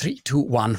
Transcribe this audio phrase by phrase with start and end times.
[0.00, 0.78] 3, 2, 1.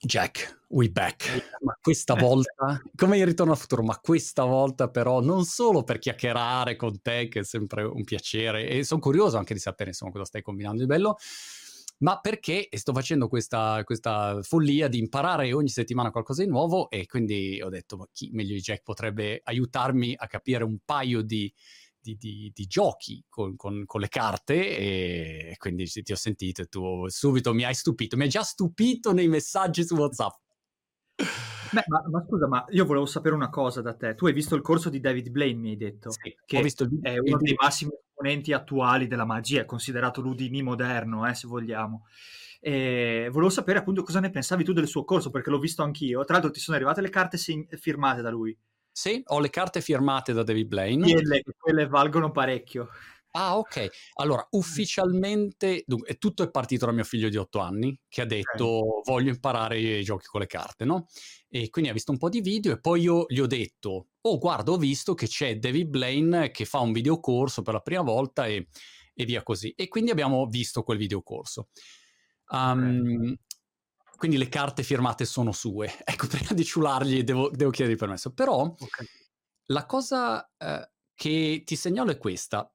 [0.00, 1.56] Jack, we back.
[1.60, 6.00] Ma questa volta, come in Ritorno al futuro, ma questa volta però non solo per
[6.00, 10.10] chiacchierare con te, che è sempre un piacere, e sono curioso anche di sapere insomma
[10.10, 11.16] cosa stai combinando di bello,
[11.98, 17.06] ma perché sto facendo questa, questa, follia di imparare ogni settimana qualcosa di nuovo e
[17.06, 21.54] quindi ho detto, ma chi meglio di Jack potrebbe aiutarmi a capire un paio di
[22.00, 26.66] di, di, di giochi con, con, con, le carte e quindi ti ho sentito e
[26.66, 30.38] tu subito mi hai stupito, mi hai già stupito nei messaggi su WhatsApp.
[31.72, 34.14] Beh, ma, ma, scusa, ma io volevo sapere una cosa da te.
[34.14, 36.84] Tu hai visto il corso di David Blaine, mi hai detto, sì, che ho visto
[36.84, 41.46] il, è uno dei massimi esponenti attuali della magia, è considerato l'Udini moderno, eh, se
[41.46, 42.06] vogliamo.
[42.60, 46.24] E volevo sapere appunto cosa ne pensavi tu del suo corso, perché l'ho visto anch'io.
[46.24, 48.56] Tra l'altro ti sono arrivate le carte seg- firmate da lui.
[49.00, 51.10] Sì, ho le carte firmate da David Blaine.
[51.10, 52.90] Quelle, quelle valgono parecchio.
[53.30, 53.88] Ah, ok.
[54.16, 58.66] Allora, ufficialmente, dunque, tutto è partito da mio figlio di otto anni, che ha detto
[58.66, 59.02] okay.
[59.06, 61.06] voglio imparare i giochi con le carte, no?
[61.48, 64.36] E quindi ha visto un po' di video e poi io gli ho detto, oh
[64.36, 68.44] guarda, ho visto che c'è David Blaine che fa un videocorso per la prima volta
[68.44, 68.68] e,
[69.14, 69.72] e via così.
[69.74, 71.68] E quindi abbiamo visto quel videocorso.
[72.50, 73.38] Um, okay
[74.20, 75.90] quindi le carte firmate sono sue.
[76.04, 78.34] Ecco, prima di ciulargli devo, devo chiedere il permesso.
[78.34, 79.06] Però okay.
[79.68, 82.70] la cosa eh, che ti segnalo è questa.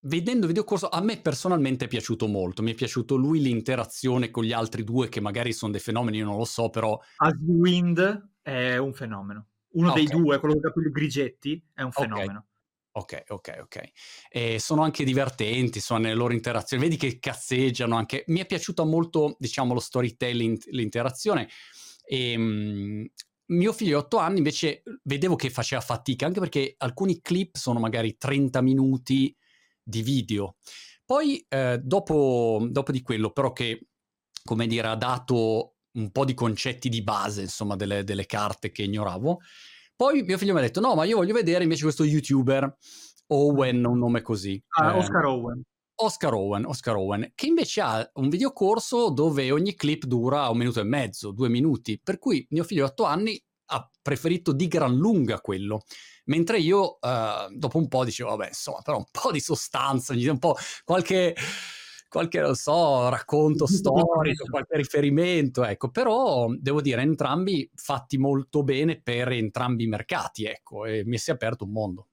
[0.00, 2.64] Vedendo il videocorso, a me personalmente è piaciuto molto.
[2.64, 6.24] Mi è piaciuto lui l'interazione con gli altri due, che magari sono dei fenomeni, io
[6.24, 6.98] non lo so, però...
[7.46, 9.46] Wind è un fenomeno.
[9.74, 10.04] Uno okay.
[10.04, 12.38] dei due, quello con i capelli grigetti, è un fenomeno.
[12.38, 12.55] Okay.
[12.96, 13.90] Ok, ok, ok.
[14.30, 18.24] E sono anche divertenti, sono nelle loro interazioni, vedi che cazzeggiano anche.
[18.28, 21.46] Mi è piaciuto molto, diciamo, lo storytelling, l'interazione.
[22.06, 23.06] E, um,
[23.48, 27.78] mio figlio di 8 anni invece vedevo che faceva fatica, anche perché alcuni clip sono
[27.78, 29.36] magari 30 minuti
[29.82, 30.56] di video.
[31.04, 33.88] Poi, eh, dopo, dopo di quello, però che,
[34.42, 38.82] come dire, ha dato un po' di concetti di base, insomma, delle, delle carte che
[38.84, 39.40] ignoravo,
[39.96, 42.76] poi mio figlio mi ha detto: No, ma io voglio vedere invece questo youtuber
[43.28, 44.62] Owen, un nome così.
[44.78, 45.62] Ah, eh, Oscar Owen.
[45.98, 50.80] Oscar Owen, Oscar Owen, che invece ha un videocorso dove ogni clip dura un minuto
[50.80, 54.94] e mezzo, due minuti, per cui mio figlio di 8 anni ha preferito di gran
[54.94, 55.84] lunga quello.
[56.26, 60.38] Mentre io, uh, dopo un po', dicevo, vabbè, insomma, però un po' di sostanza, un
[60.38, 61.34] po' qualche
[62.16, 69.00] qualche, non so, racconto storico, qualche riferimento, ecco, però devo dire entrambi fatti molto bene
[69.02, 72.08] per entrambi i mercati, ecco, e mi si è aperto un mondo.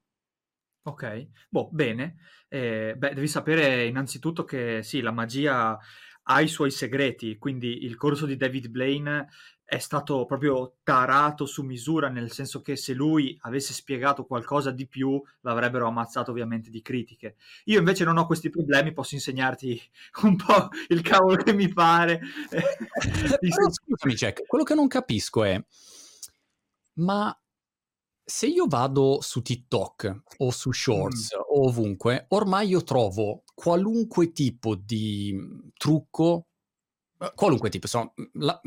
[0.86, 2.18] Ok, boh, bene.
[2.50, 5.80] Eh, beh, devi sapere innanzitutto che sì, la magia
[6.24, 9.28] ha i suoi segreti, quindi il corso di David Blaine
[9.66, 14.88] è stato proprio tarato su misura, nel senso che se lui avesse spiegato qualcosa di
[14.88, 17.35] più l'avrebbero ammazzato ovviamente di critiche.
[17.66, 19.81] Io invece non ho questi problemi, posso insegnarti
[20.23, 22.19] un po' il cavolo che mi pare.
[22.50, 25.63] Però, scusami Jack, quello che non capisco è,
[26.96, 27.35] ma
[28.25, 31.40] se io vado su TikTok o su Shorts mm.
[31.40, 35.35] o ovunque, ormai io trovo qualunque tipo di
[35.78, 36.53] trucco eh,
[37.35, 38.59] qualunque tipo, insomma, la,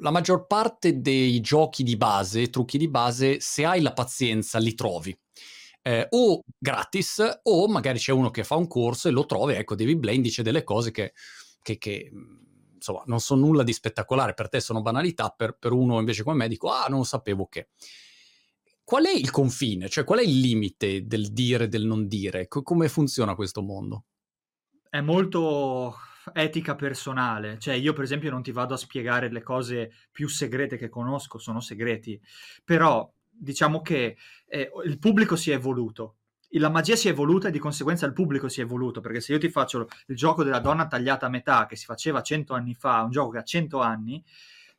[0.00, 4.74] la, maggior parte dei giochi di base, trucchi di base, se hai la pazienza li
[4.74, 5.18] trovi.
[5.82, 9.74] Eh, o gratis, o magari c'è uno che fa un corso e lo trovi, ecco,
[9.74, 11.12] David Blaine dice delle cose che,
[11.62, 12.10] che, che
[12.74, 16.36] insomma, non sono nulla di spettacolare, per te sono banalità, per, per uno invece come
[16.36, 17.68] me dico, ah, non sapevo che.
[18.84, 19.88] Qual è il confine?
[19.88, 22.46] Cioè, qual è il limite del dire e del non dire?
[22.46, 24.04] Come funziona questo mondo?
[24.88, 25.96] È molto
[26.32, 30.76] etica personale, cioè io per esempio non ti vado a spiegare le cose più segrete
[30.76, 32.20] che conosco, sono segreti,
[32.64, 34.16] però diciamo che
[34.46, 36.16] eh, il pubblico si è evoluto,
[36.50, 39.32] la magia si è evoluta e di conseguenza il pubblico si è evoluto, perché se
[39.32, 42.74] io ti faccio il gioco della donna tagliata a metà che si faceva cento anni
[42.74, 44.24] fa, un gioco che ha cento anni,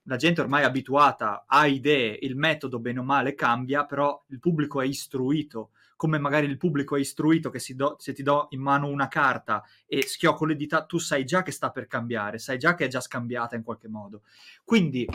[0.04, 4.40] la gente ormai è abituata, ha idee, il metodo bene o male cambia, però il
[4.40, 8.62] pubblico è istruito come magari il pubblico è istruito che do, se ti do in
[8.62, 12.58] mano una carta e schiocco le dita, tu sai già che sta per cambiare, sai
[12.58, 14.22] già che è già scambiata in qualche modo.
[14.64, 15.06] Quindi,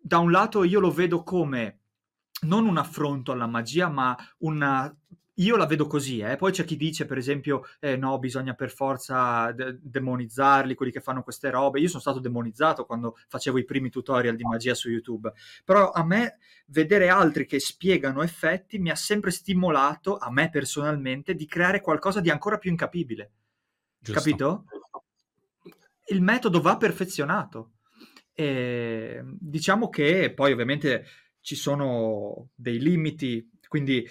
[0.00, 1.80] da un lato io lo vedo come
[2.42, 4.94] non un affronto alla magia, ma una
[5.38, 6.36] io la vedo così, eh.
[6.36, 11.00] poi c'è chi dice per esempio eh, no, bisogna per forza de- demonizzarli, quelli che
[11.00, 11.80] fanno queste robe.
[11.80, 15.32] Io sono stato demonizzato quando facevo i primi tutorial di magia su YouTube,
[15.64, 21.34] però a me vedere altri che spiegano effetti mi ha sempre stimolato, a me personalmente,
[21.34, 23.32] di creare qualcosa di ancora più incapibile.
[23.98, 24.20] Giusto.
[24.20, 24.64] Capito?
[26.06, 27.70] Il metodo va perfezionato.
[28.32, 31.06] E diciamo che poi ovviamente
[31.40, 34.06] ci sono dei limiti, quindi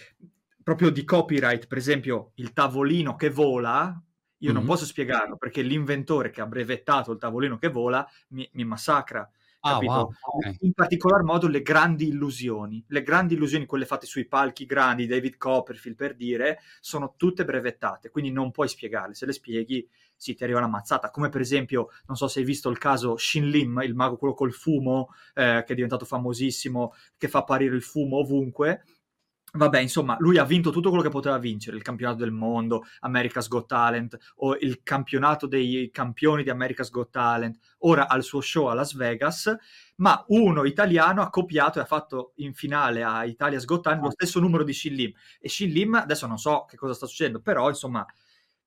[0.64, 4.02] proprio di copyright, per esempio il tavolino che vola,
[4.44, 4.58] Io mm-hmm.
[4.58, 9.30] non posso spiegarlo perché l'inventore che ha brevettato il tavolino che vola mi, mi massacra.
[9.66, 10.10] Ah, wow.
[10.20, 10.58] okay.
[10.62, 12.84] In particolar modo le grandi illusioni.
[12.90, 18.10] Le grandi illusioni, quelle fatte sui palchi grandi, David Copperfield per dire, sono tutte brevettate,
[18.10, 19.14] quindi non puoi spiegarle.
[19.14, 19.88] Se le spieghi,
[20.18, 21.10] sì, ti arriva la mazzata.
[21.12, 24.34] Come per esempio, non so se hai visto il caso Shin Lim, il mago quello
[24.34, 28.84] col fumo, eh, che è diventato famosissimo, che fa apparire il fumo ovunque
[29.56, 33.48] Vabbè, insomma, lui ha vinto tutto quello che poteva vincere, il campionato del mondo, America's
[33.48, 38.66] Got Talent o il campionato dei campioni di America's Got Talent, ora al suo show
[38.66, 39.56] a Las Vegas,
[39.98, 44.10] ma uno italiano ha copiato e ha fatto in finale a Italia's Got Talent lo
[44.10, 45.12] stesso numero di Shin Lim.
[45.40, 48.04] E Shin Lim, adesso non so che cosa sta succedendo, però insomma,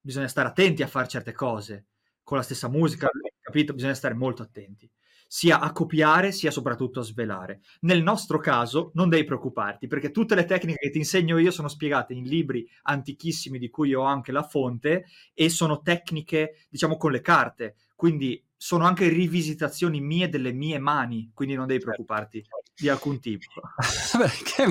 [0.01, 1.87] bisogna stare attenti a fare certe cose,
[2.23, 3.09] con la stessa musica,
[3.41, 3.73] capito?
[3.75, 4.89] Bisogna stare molto attenti
[5.27, 7.61] sia a copiare sia soprattutto a svelare.
[7.81, 11.69] Nel nostro caso non devi preoccuparti perché tutte le tecniche che ti insegno io sono
[11.69, 17.11] spiegate in libri antichissimi di cui ho anche la fonte e sono tecniche diciamo con
[17.13, 22.03] le carte, quindi sono anche rivisitazioni mie delle mie mani, quindi non devi certo.
[22.03, 22.45] preoccuparti
[22.75, 23.45] di alcun tipo.
[24.17, 24.67] Perché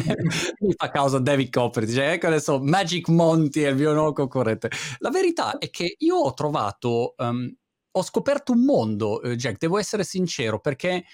[0.59, 4.69] mi fa causa David Copper, dice ecco adesso Magic Monty è il mio nuovo concorrente.
[4.99, 7.53] La verità è che io ho trovato um,
[7.97, 11.05] ho scoperto un mondo, eh, Jack, devo essere sincero, perché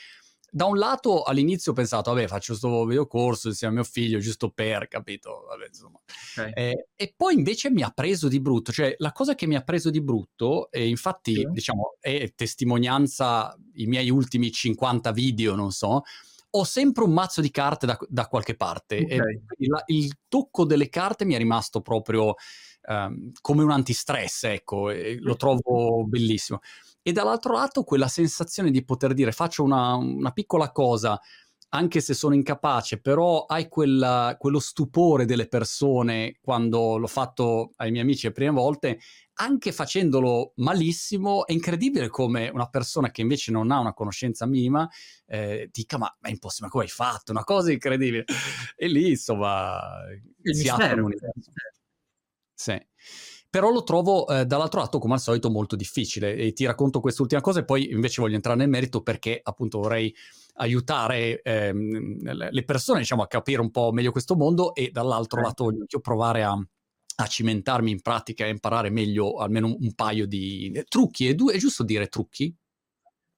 [0.54, 4.50] da un lato all'inizio ho pensato, vabbè, faccio questo videocorso insieme a mio figlio, giusto
[4.50, 5.46] per, capito?
[5.48, 5.70] Vabbè,
[6.36, 6.52] okay.
[6.54, 9.62] eh, e poi invece mi ha preso di brutto, cioè la cosa che mi ha
[9.62, 11.48] preso di brutto, e infatti sì.
[11.52, 16.02] diciamo è testimonianza i miei ultimi 50 video, non so,
[16.54, 18.98] ho sempre un mazzo di carte da, da qualche parte.
[18.98, 19.18] Okay.
[19.58, 22.34] E la, il tocco delle carte mi è rimasto proprio
[22.88, 26.60] um, come un antistress, ecco, e lo trovo bellissimo.
[27.02, 31.20] E dall'altro lato quella sensazione di poter dire faccio una, una piccola cosa,
[31.74, 37.92] anche se sono incapace, però hai quella, quello stupore delle persone quando l'ho fatto ai
[37.92, 39.00] miei amici le prime volte,
[39.36, 44.88] anche facendolo malissimo, è incredibile come una persona che invece non ha una conoscenza minima
[45.26, 47.32] eh, dica ma è impossibile, ma come hai fatto?
[47.32, 48.26] Una cosa incredibile.
[48.76, 49.80] E lì insomma
[50.44, 51.08] il si mistero,
[52.62, 52.80] sì.
[53.50, 56.36] Però lo trovo eh, dall'altro lato, come al solito, molto difficile.
[56.36, 60.14] E ti racconto quest'ultima cosa e poi invece voglio entrare nel merito perché appunto vorrei
[60.56, 65.44] aiutare ehm, le persone diciamo, a capire un po' meglio questo mondo e dall'altro eh.
[65.44, 70.28] lato voglio provare a, a cimentarmi in pratica e imparare meglio almeno un, un paio
[70.28, 71.28] di trucchi.
[71.28, 72.56] È, è giusto dire trucchi?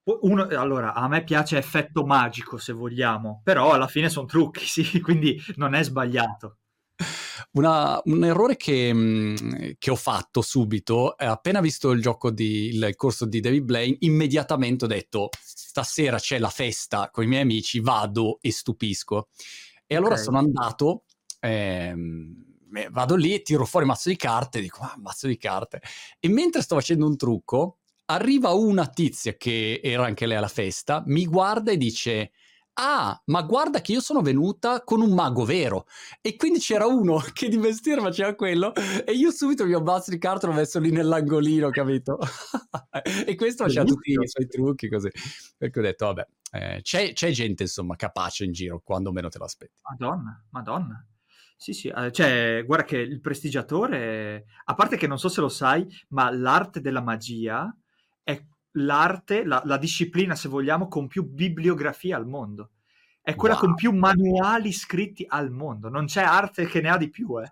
[0.04, 5.00] Uno, allora, a me piace effetto magico se vogliamo, però alla fine sono trucchi, sì,
[5.00, 6.58] quindi non è sbagliato.
[7.54, 12.70] Una, un errore che, mhmm, che, ho fatto subito, eh, appena visto il gioco di,
[12.70, 15.30] il corso di David Blaine, immediatamente ho detto
[15.74, 19.30] stasera c'è la festa con i miei amici, vado e stupisco.
[19.86, 20.24] E allora okay.
[20.24, 21.04] sono andato,
[21.40, 22.46] ehm,
[22.92, 25.82] vado lì, tiro fuori mazzo di carte, dico, ah, mazzo di carte.
[26.20, 31.04] E mentre sto facendo un trucco, arriva una tizia che era anche lei alla festa,
[31.08, 32.32] mi guarda e dice
[32.74, 35.86] ah, ma guarda che io sono venuta con un mago vero.
[36.22, 38.74] E quindi c'era uno che di mestiere faceva quello
[39.06, 42.20] e io subito il mio mazzo di carta l'ho messo lì nell'angolino, capito?
[43.26, 45.10] e questo faceva tutti i suoi trucchi così.
[45.58, 49.38] Perché ho detto, vabbè, eh, c'è, c'è, gente insomma capace in giro quando meno te
[49.38, 49.82] lo aspetti.
[49.90, 51.08] Madonna, madonna.
[51.56, 55.48] Sì, sì, eh, cioè, guarda che il prestigiatore, a parte che non so se lo
[55.48, 57.74] sai, ma l'arte della magia
[58.74, 62.72] l'arte, la, la, disciplina, se vogliamo, con più bibliografia al mondo.
[63.22, 63.64] È quella wow.
[63.64, 65.90] con più manuali scritti al mondo.
[65.90, 67.50] Non c'è arte che ne ha di più, eh.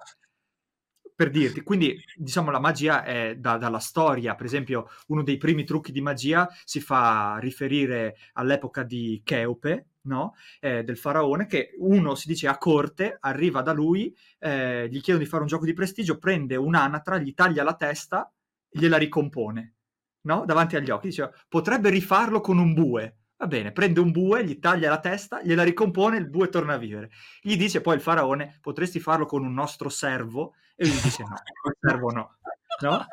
[1.16, 5.66] Per dirti, quindi diciamo la magia è da, dalla storia, per esempio uno dei primi
[5.66, 10.34] trucchi di magia si fa riferire all'epoca di Cheope, no?
[10.60, 15.24] eh, del faraone, che uno si dice a corte, arriva da lui, eh, gli chiedono
[15.24, 18.34] di fare un gioco di prestigio, prende un'anatra, gli taglia la testa,
[18.68, 19.76] gliela ricompone
[20.22, 20.46] no?
[20.46, 23.16] davanti agli occhi, diceva potrebbe rifarlo con un bue.
[23.38, 26.78] Va bene, prende un bue, gli taglia la testa, gliela ricompone, il bue torna a
[26.78, 27.10] vivere.
[27.42, 30.54] Gli dice poi il faraone, potresti farlo con un nostro servo?
[30.76, 31.36] E lui dice no,
[31.66, 32.38] il servo no.
[32.82, 33.06] no?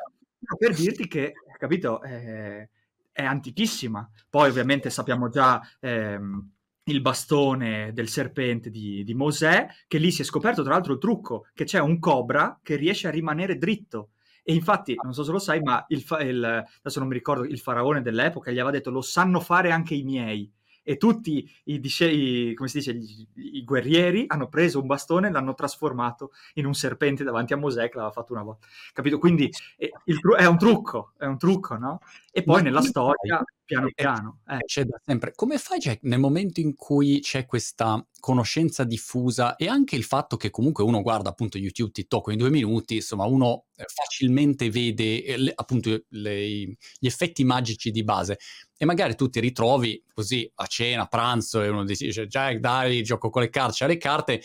[0.55, 2.69] Per dirti che, capito, eh,
[3.11, 4.07] è antichissima.
[4.29, 5.59] Poi ovviamente sappiamo già...
[5.79, 6.51] Ehm,
[6.89, 10.99] il bastone del serpente di, di Mosè, che lì si è scoperto tra l'altro il
[10.99, 14.09] trucco, che c'è un cobra che riesce a rimanere dritto
[14.49, 17.59] e infatti, non so se lo sai, ma il, il, adesso non mi ricordo, il
[17.59, 20.51] faraone dell'epoca gli aveva detto lo sanno fare anche i miei.
[20.81, 25.31] E tutti i, i, come si dice, gli, i guerrieri hanno preso un bastone e
[25.31, 28.65] l'hanno trasformato in un serpente davanti a Mosè che l'aveva fatto una volta.
[28.91, 29.19] Capito?
[29.19, 31.99] Quindi è, il, è un trucco, è un trucco, no?
[32.31, 34.39] E poi nella storia, piano piano.
[34.47, 34.57] Eh.
[34.65, 35.33] C'è da sempre.
[35.35, 40.37] Come fai, Jack, nel momento in cui c'è questa conoscenza diffusa e anche il fatto
[40.37, 45.23] che comunque uno guarda appunto YouTube, TikTok in due minuti, insomma uno eh, facilmente vede
[45.23, 48.39] eh, le, appunto le, gli effetti magici di base
[48.75, 53.03] e magari tu ti ritrovi così a cena, a pranzo e uno dice Jack dai
[53.03, 54.41] gioco con le carte, c'ha le carte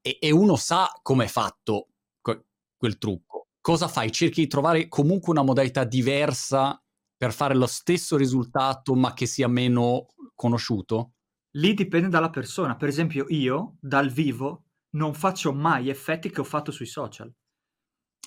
[0.00, 1.88] e, e uno sa come è fatto
[2.22, 2.44] que-
[2.76, 3.48] quel trucco.
[3.60, 4.10] Cosa fai?
[4.10, 6.81] Cerchi di trovare comunque una modalità diversa
[7.22, 11.12] per fare lo stesso risultato ma che sia meno conosciuto?
[11.52, 12.74] Lì dipende dalla persona.
[12.74, 14.64] Per esempio io, dal vivo,
[14.96, 17.32] non faccio mai effetti che ho fatto sui social.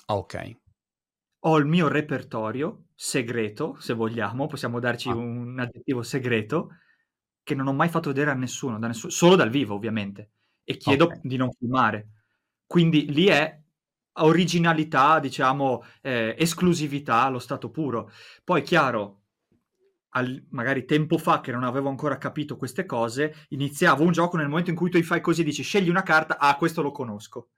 [0.06, 0.60] Ah, ok.
[1.40, 5.16] Ho il mio repertorio segreto, se vogliamo, possiamo darci ah.
[5.16, 6.70] un aggettivo segreto,
[7.44, 10.30] che non ho mai fatto vedere a nessuno, da nessuno solo dal vivo ovviamente,
[10.64, 11.20] e chiedo okay.
[11.22, 12.12] di non filmare.
[12.66, 13.62] Quindi lì è
[14.18, 18.12] originalità, diciamo, eh, esclusività allo stato puro.
[18.44, 19.24] Poi, chiaro,
[20.10, 24.48] al, magari tempo fa che non avevo ancora capito queste cose, iniziavo un gioco nel
[24.48, 27.50] momento in cui tu fai così, dici scegli una carta, ah, questo lo conosco,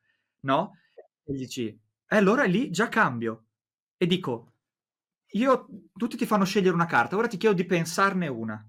[0.42, 0.78] no?
[1.24, 3.46] E dici, e eh, allora lì già cambio.
[3.98, 4.54] E dico,
[5.32, 8.66] io, tutti ti fanno scegliere una carta, ora ti chiedo di pensarne una.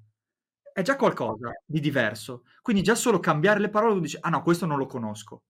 [0.72, 2.44] È già qualcosa di diverso.
[2.62, 5.42] Quindi già solo cambiare le parole, tu dici, ah no, questo non lo conosco.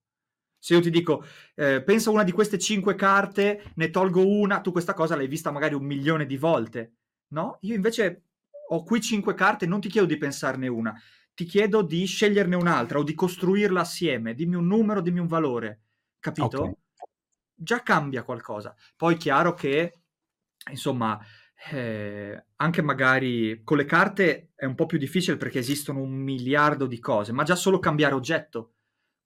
[0.58, 1.24] Se io ti dico,
[1.54, 5.28] eh, pensa a una di queste cinque carte, ne tolgo una, tu questa cosa l'hai
[5.28, 6.94] vista magari un milione di volte,
[7.28, 7.58] no?
[7.62, 8.24] Io invece
[8.70, 10.92] ho qui cinque carte, non ti chiedo di pensarne una,
[11.32, 15.82] ti chiedo di sceglierne un'altra o di costruirla assieme, dimmi un numero, dimmi un valore,
[16.18, 16.62] capito?
[16.62, 16.74] Okay.
[17.54, 18.74] Già cambia qualcosa.
[18.96, 20.00] Poi chiaro che,
[20.70, 21.18] insomma,
[21.70, 26.86] eh, anche magari con le carte è un po' più difficile perché esistono un miliardo
[26.86, 28.74] di cose, ma già solo cambiare oggetto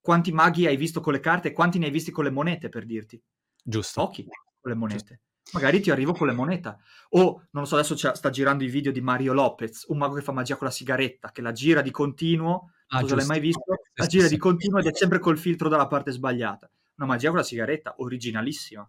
[0.02, 2.68] quanti maghi hai visto con le carte e quanti ne hai visti con le monete,
[2.68, 3.22] per dirti.
[3.62, 4.04] Giusto.
[4.04, 4.24] Pochi
[4.60, 4.98] con le monete.
[4.98, 5.30] Giusto.
[5.52, 6.76] Magari ti arrivo con le monete.
[7.10, 10.22] O, non lo so, adesso sta girando i video di Mario Lopez, un mago che
[10.22, 13.64] fa magia con la sigaretta, che la gira di continuo, ah, cosa l'hai mai visto?
[13.94, 16.70] La gira di continuo ed è sempre col filtro dalla parte sbagliata.
[16.96, 18.88] Una magia con la sigaretta, originalissima.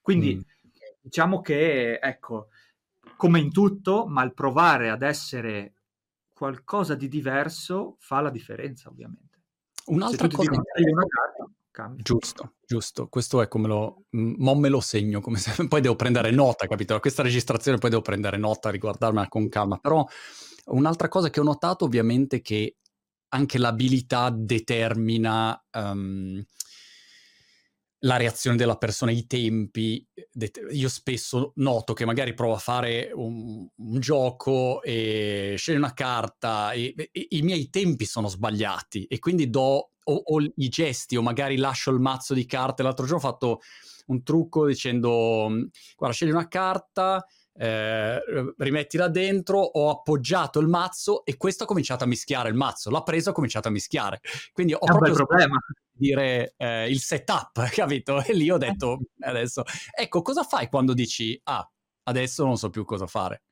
[0.00, 0.40] Quindi, mm.
[1.00, 2.48] diciamo che, ecco,
[3.16, 5.74] come in tutto, ma il provare ad essere
[6.34, 9.31] qualcosa di diverso fa la differenza, ovviamente.
[9.86, 10.50] Un'altra cosa
[11.96, 13.08] Giusto, giusto.
[13.08, 14.04] Questo è come lo...
[14.10, 15.52] Mo me lo segno, come se...
[15.68, 16.98] poi devo prendere nota, capito?
[17.00, 19.78] Questa registrazione poi devo prendere nota, riguardarmela con calma.
[19.78, 20.06] Però
[20.66, 22.76] un'altra cosa che ho notato ovviamente è che
[23.28, 26.44] anche l'abilità determina um,
[28.04, 30.06] la reazione della persona, i tempi.
[30.70, 36.72] Io spesso noto che magari provo a fare un, un gioco e scegli una carta
[36.72, 41.22] e, e, i miei tempi sono sbagliati e quindi do o, o, i gesti o
[41.22, 42.82] magari lascio il mazzo di carte.
[42.82, 43.60] L'altro giorno ho fatto
[44.06, 45.48] un trucco dicendo
[45.96, 48.20] guarda scegli una carta eh,
[48.56, 53.02] rimettila dentro, ho appoggiato il mazzo e questo ha cominciato a mischiare il mazzo, l'ha
[53.02, 54.20] preso e ha cominciato a mischiare.
[54.52, 55.58] Quindi ho è proprio problema.
[55.92, 58.22] dire eh, il setup, capito?
[58.22, 61.68] E lì ho detto adesso, ecco, cosa fai quando dici, ah,
[62.04, 63.42] adesso non so più cosa fare?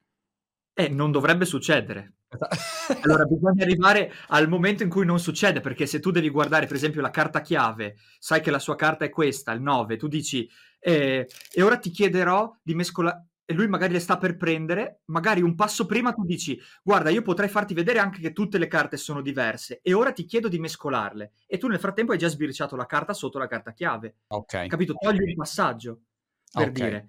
[0.72, 2.14] Eh, non dovrebbe succedere.
[3.02, 6.76] allora bisogna arrivare al momento in cui non succede, perché se tu devi guardare per
[6.76, 10.48] esempio la carta chiave, sai che la sua carta è questa, il 9, tu dici
[10.78, 15.42] eh, e ora ti chiederò di mescolare e lui magari le sta per prendere, magari
[15.42, 18.96] un passo prima tu dici guarda io potrei farti vedere anche che tutte le carte
[18.96, 22.76] sono diverse e ora ti chiedo di mescolarle e tu nel frattempo hai già sbirciato
[22.76, 24.18] la carta sotto la carta chiave.
[24.28, 24.68] Ok.
[24.68, 24.94] Capito?
[24.94, 26.02] Togli il passaggio
[26.52, 26.72] per okay.
[26.72, 27.06] dire.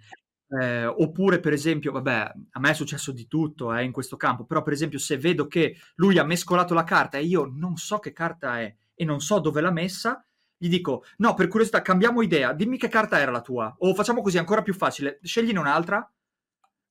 [0.59, 4.43] Eh, oppure per esempio, vabbè, a me è successo di tutto eh, in questo campo,
[4.43, 7.99] però per esempio se vedo che lui ha mescolato la carta e io non so
[7.99, 10.25] che carta è e non so dove l'ha messa,
[10.57, 14.23] gli dico, no, per curiosità, cambiamo idea, dimmi che carta era la tua, o facciamo
[14.23, 16.11] così, ancora più facile, scegliene un'altra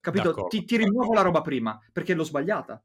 [0.00, 0.46] Capito?
[0.48, 2.82] Ti, ti rimuovo la roba prima perché l'ho sbagliata.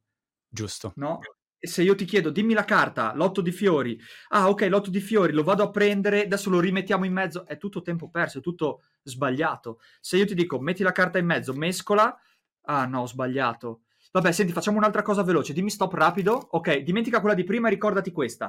[0.47, 0.93] Giusto.
[0.95, 1.19] No?
[1.57, 3.99] E se io ti chiedo, dimmi la carta, l'otto di fiori.
[4.29, 7.45] Ah, ok, l'otto di fiori, lo vado a prendere, adesso lo rimettiamo in mezzo.
[7.47, 9.79] È tutto tempo perso, è tutto sbagliato.
[9.99, 12.15] Se io ti dico, metti la carta in mezzo, mescola.
[12.63, 13.81] Ah, no, ho sbagliato.
[14.11, 15.53] Vabbè, senti, facciamo un'altra cosa veloce.
[15.53, 16.47] Dimmi stop rapido.
[16.51, 18.45] Ok, dimentica quella di prima e ricordati questa.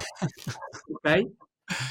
[0.92, 1.26] ok?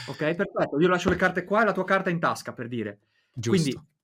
[0.08, 0.80] Ok, perfetto.
[0.80, 3.00] Io lascio le carte qua e la tua carta in tasca, per dire.
[3.34, 3.50] Giusto.
[3.50, 3.95] Quindi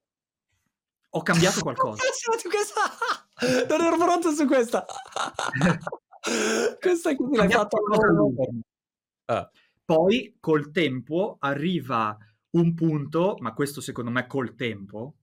[1.12, 2.04] ho cambiato qualcosa.
[3.68, 4.86] non ero pronto su questa.
[6.80, 7.78] questa quindi l'hai fatta
[9.26, 9.50] ah.
[9.84, 12.18] Poi col tempo arriva
[12.52, 15.16] un punto, ma questo secondo me col tempo,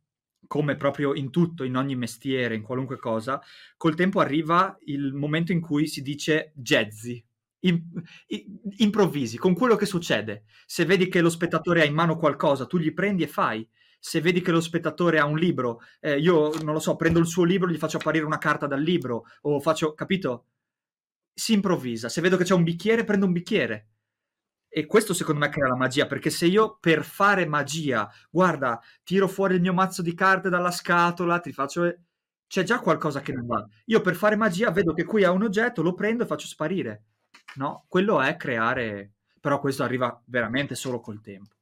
[0.46, 3.40] come proprio in tutto, in ogni mestiere, in qualunque cosa,
[3.76, 7.24] col tempo arriva il momento in cui si dice jazzy.
[7.60, 7.82] In,
[8.28, 10.44] in, improvvisi con quello che succede.
[10.64, 13.68] Se vedi che lo spettatore ha in mano qualcosa, tu gli prendi e fai
[13.98, 17.26] se vedi che lo spettatore ha un libro, eh, io non lo so, prendo il
[17.26, 20.46] suo libro, gli faccio apparire una carta dal libro, o faccio, capito?
[21.32, 22.08] Si improvvisa.
[22.08, 23.88] Se vedo che c'è un bicchiere, prendo un bicchiere.
[24.68, 29.26] E questo secondo me crea la magia, perché se io per fare magia, guarda, tiro
[29.28, 31.94] fuori il mio mazzo di carte dalla scatola, ti faccio...
[32.46, 33.66] C'è già qualcosa che non va.
[33.86, 37.04] Io per fare magia vedo che qui ha un oggetto, lo prendo e faccio sparire.
[37.56, 39.12] No, quello è creare...
[39.40, 41.57] Però questo arriva veramente solo col tempo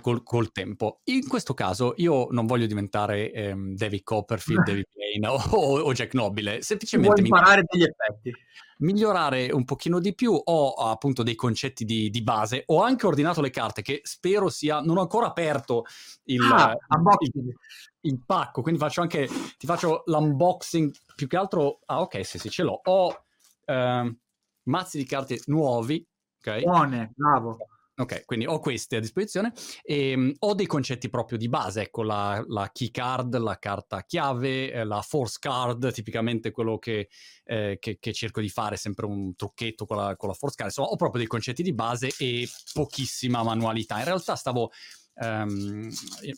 [0.00, 1.00] col, col, tempo.
[1.04, 6.14] In questo caso io non voglio diventare ehm, David Copperfield, David Blaine o, o, Jack
[6.14, 8.32] Nobile, semplicemente imparare degli effetti.
[8.80, 13.40] Migliorare un pochino di più, ho appunto dei concetti di, di, base, ho anche ordinato
[13.40, 15.84] le carte che spero sia, non ho ancora aperto
[16.24, 16.76] il, ah,
[17.18, 17.54] il,
[18.02, 22.50] il pacco, quindi faccio anche, ti faccio l'unboxing, più che altro, ah ok, sì sì
[22.50, 23.24] ce l'ho, ho
[23.64, 24.16] eh,
[24.62, 26.06] mazzi di carte nuovi,
[26.38, 26.62] ok?
[26.62, 27.58] Buone, bravo
[28.00, 29.52] Ok, quindi ho queste a disposizione
[29.82, 34.04] e um, ho dei concetti proprio di base, ecco la, la key card, la carta
[34.04, 37.08] chiave, eh, la force card, tipicamente quello che,
[37.42, 40.68] eh, che, che, cerco di fare, sempre un trucchetto con la, con la force card,
[40.68, 43.98] insomma ho proprio dei concetti di base e pochissima manualità.
[43.98, 44.70] In realtà stavo
[45.14, 45.90] um,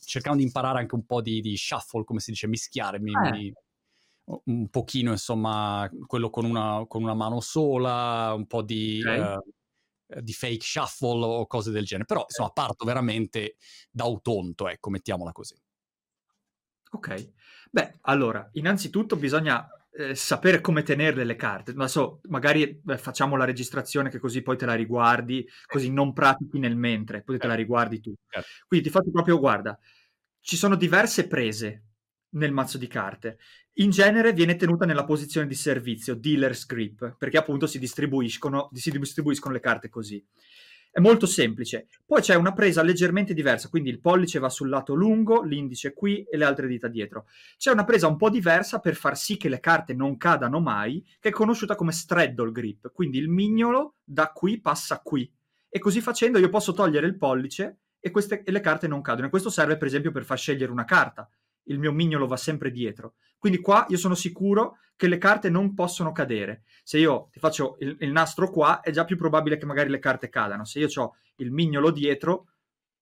[0.03, 3.31] cercando di imparare anche un po' di, di shuffle, come si dice, mischiare, mi, eh.
[3.33, 3.53] mi,
[4.45, 9.03] un pochino insomma quello con una, con una mano sola, un po' di...
[9.05, 9.21] Okay.
[9.21, 9.43] Uh,
[10.21, 13.57] di fake shuffle o cose del genere, però insomma parto veramente
[13.91, 15.55] da autonto, ecco, mettiamola così.
[16.93, 17.33] Ok,
[17.71, 21.71] beh, allora, innanzitutto bisogna eh, sapere come tenerle le carte.
[21.71, 26.59] Adesso magari beh, facciamo la registrazione che così poi te la riguardi, così non pratichi
[26.59, 28.13] nel mentre, poi te la riguardi tu.
[28.67, 29.79] Quindi ti faccio proprio, guarda,
[30.41, 31.85] ci sono diverse prese
[32.31, 33.39] nel mazzo di carte.
[33.75, 38.91] In genere viene tenuta nella posizione di servizio, dealer's grip, perché appunto si distribuiscono, si
[38.91, 40.23] distribuiscono le carte così.
[40.93, 41.87] È molto semplice.
[42.05, 46.25] Poi c'è una presa leggermente diversa, quindi il pollice va sul lato lungo, l'indice qui
[46.25, 47.27] e le altre dita dietro.
[47.57, 51.05] C'è una presa un po' diversa per far sì che le carte non cadano mai,
[51.21, 55.31] che è conosciuta come straddle grip, quindi il mignolo da qui passa qui.
[55.69, 59.29] E così facendo io posso togliere il pollice e, queste, e le carte non cadono.
[59.29, 61.31] E questo serve per esempio per far scegliere una carta
[61.71, 63.15] il mio mignolo va sempre dietro.
[63.39, 66.65] Quindi qua io sono sicuro che le carte non possono cadere.
[66.83, 69.99] Se io ti faccio il, il nastro qua, è già più probabile che magari le
[69.99, 70.65] carte cadano.
[70.65, 72.49] Se io ho il mignolo dietro,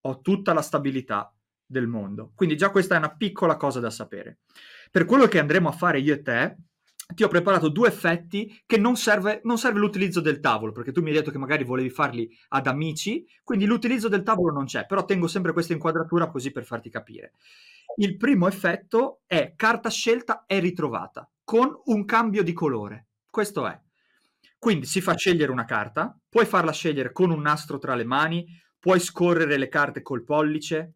[0.02, 1.32] ho tutta la stabilità
[1.66, 2.32] del mondo.
[2.34, 4.38] Quindi già questa è una piccola cosa da sapere.
[4.90, 6.56] Per quello che andremo a fare io e te,
[7.14, 11.00] ti ho preparato due effetti che non serve, non serve, l'utilizzo del tavolo, perché tu
[11.00, 14.86] mi hai detto che magari volevi farli ad amici, quindi l'utilizzo del tavolo non c'è,
[14.86, 17.32] però tengo sempre questa inquadratura così per farti capire.
[17.96, 23.08] Il primo effetto è carta scelta è ritrovata con un cambio di colore.
[23.30, 23.80] Questo è.
[24.58, 28.46] Quindi si fa scegliere una carta, puoi farla scegliere con un nastro tra le mani,
[28.78, 30.94] puoi scorrere le carte col pollice,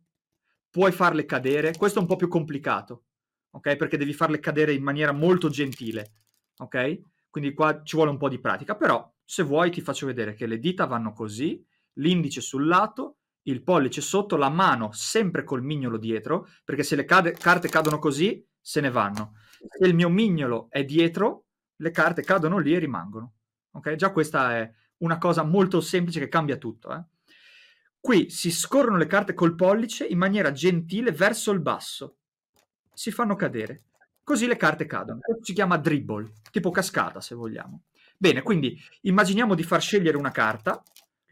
[0.69, 1.77] puoi farle cadere.
[1.77, 3.05] Questo è un po' più complicato,
[3.51, 3.77] ok?
[3.77, 6.13] Perché devi farle cadere in maniera molto gentile,
[6.57, 7.01] ok?
[7.31, 10.47] Quindi qua ci vuole un po' di pratica, però se vuoi ti faccio vedere che
[10.47, 15.97] le dita vanno così, l'indice sul lato, il pollice sotto, la mano sempre col mignolo
[15.97, 19.35] dietro, perché se le cade, carte cadono così, se ne vanno.
[19.53, 23.33] Se il mio mignolo è dietro, le carte cadono lì e rimangono.
[23.73, 23.95] Ok?
[23.95, 26.93] Già questa è una cosa molto semplice che cambia tutto.
[26.93, 27.03] Eh?
[27.99, 32.17] Qui si scorrono le carte col pollice in maniera gentile verso il basso.
[32.93, 33.85] Si fanno cadere.
[34.23, 35.21] Così le carte cadono.
[35.21, 37.83] Questo si chiama dribble, tipo cascata se vogliamo.
[38.17, 40.81] Bene, quindi immaginiamo di far scegliere una carta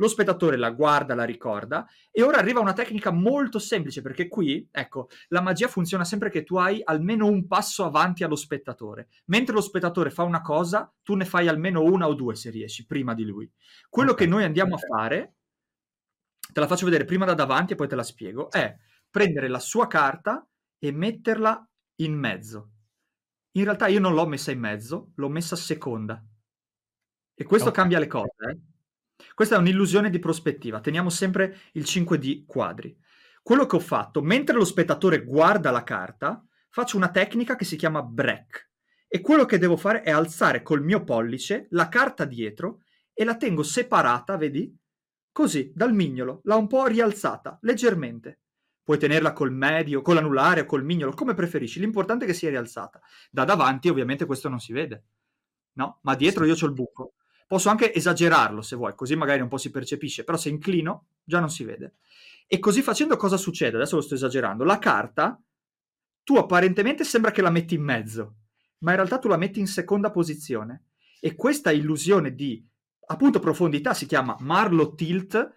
[0.00, 4.66] lo spettatore la guarda, la ricorda e ora arriva una tecnica molto semplice perché qui,
[4.70, 9.08] ecco, la magia funziona sempre che tu hai almeno un passo avanti allo spettatore.
[9.26, 12.86] Mentre lo spettatore fa una cosa, tu ne fai almeno una o due se riesci,
[12.86, 13.50] prima di lui.
[13.90, 14.24] Quello okay.
[14.24, 14.88] che noi andiamo okay.
[14.88, 15.34] a fare,
[16.50, 18.74] te la faccio vedere prima da davanti e poi te la spiego, è
[19.10, 22.70] prendere la sua carta e metterla in mezzo.
[23.52, 26.24] In realtà io non l'ho messa in mezzo, l'ho messa seconda.
[27.34, 27.80] E questo okay.
[27.80, 28.69] cambia le cose, eh?
[29.34, 32.96] Questa è un'illusione di prospettiva, teniamo sempre il 5D quadri.
[33.42, 37.76] Quello che ho fatto, mentre lo spettatore guarda la carta, faccio una tecnica che si
[37.76, 38.68] chiama break.
[39.08, 43.36] E quello che devo fare è alzare col mio pollice la carta dietro e la
[43.36, 44.72] tengo separata, vedi?
[45.32, 48.40] Così, dal mignolo, l'ho un po' rialzata, leggermente.
[48.82, 51.80] Puoi tenerla col medio, con l'anulare o col mignolo, come preferisci.
[51.80, 53.00] L'importante è che sia rialzata.
[53.30, 55.04] Da davanti, ovviamente, questo non si vede.
[55.74, 55.98] No?
[56.02, 57.14] Ma dietro io ho il buco.
[57.50, 61.40] Posso anche esagerarlo se vuoi, così magari un po' si percepisce, però se inclino già
[61.40, 61.94] non si vede.
[62.46, 63.74] E così facendo cosa succede?
[63.74, 64.62] Adesso lo sto esagerando.
[64.62, 65.36] La carta,
[66.22, 68.36] tu apparentemente sembra che la metti in mezzo,
[68.78, 70.90] ma in realtà tu la metti in seconda posizione.
[71.18, 72.64] E questa illusione di,
[73.08, 75.52] appunto, profondità si chiama Marlow Tilt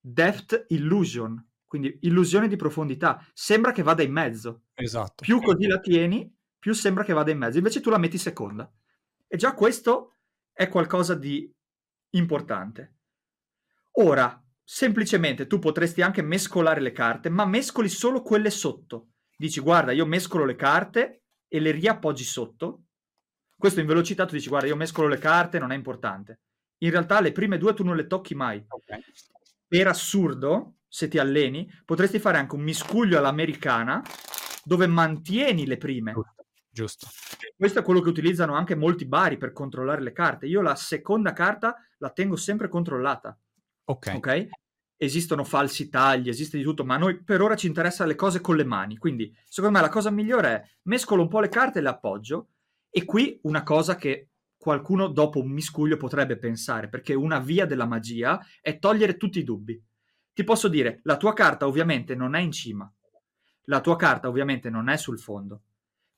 [0.00, 1.50] Depth Illusion.
[1.64, 3.24] Quindi illusione di profondità.
[3.32, 4.62] Sembra che vada in mezzo.
[4.74, 5.22] Esatto.
[5.22, 7.58] Più così la tieni, più sembra che vada in mezzo.
[7.58, 8.68] Invece tu la metti seconda.
[9.28, 10.13] E già questo
[10.54, 11.52] è qualcosa di
[12.10, 12.94] importante.
[13.96, 19.08] Ora, semplicemente tu potresti anche mescolare le carte, ma mescoli solo quelle sotto.
[19.36, 22.84] Dici, guarda, io mescolo le carte e le riappoggi sotto.
[23.56, 26.40] Questo in velocità tu dici, guarda, io mescolo le carte, non è importante.
[26.78, 28.64] In realtà le prime due tu non le tocchi mai.
[28.66, 29.00] Okay.
[29.66, 34.02] Per assurdo, se ti alleni, potresti fare anche un miscuglio all'americana
[34.62, 36.14] dove mantieni le prime.
[36.74, 37.06] Giusto.
[37.56, 40.46] Questo è quello che utilizzano anche molti bari per controllare le carte.
[40.46, 43.38] Io la seconda carta la tengo sempre controllata.
[43.84, 44.12] Ok.
[44.16, 44.48] Ok?
[44.96, 48.40] Esistono falsi tagli, esiste di tutto, ma a noi per ora ci interessano le cose
[48.40, 48.96] con le mani.
[48.96, 52.48] Quindi, secondo me, la cosa migliore è mescolo un po' le carte e le appoggio.
[52.90, 57.86] E qui una cosa che qualcuno dopo un miscuglio potrebbe pensare, perché una via della
[57.86, 59.80] magia è togliere tutti i dubbi
[60.34, 62.92] ti posso dire, la tua carta ovviamente non è in cima,
[63.66, 65.62] la tua carta ovviamente non è sul fondo.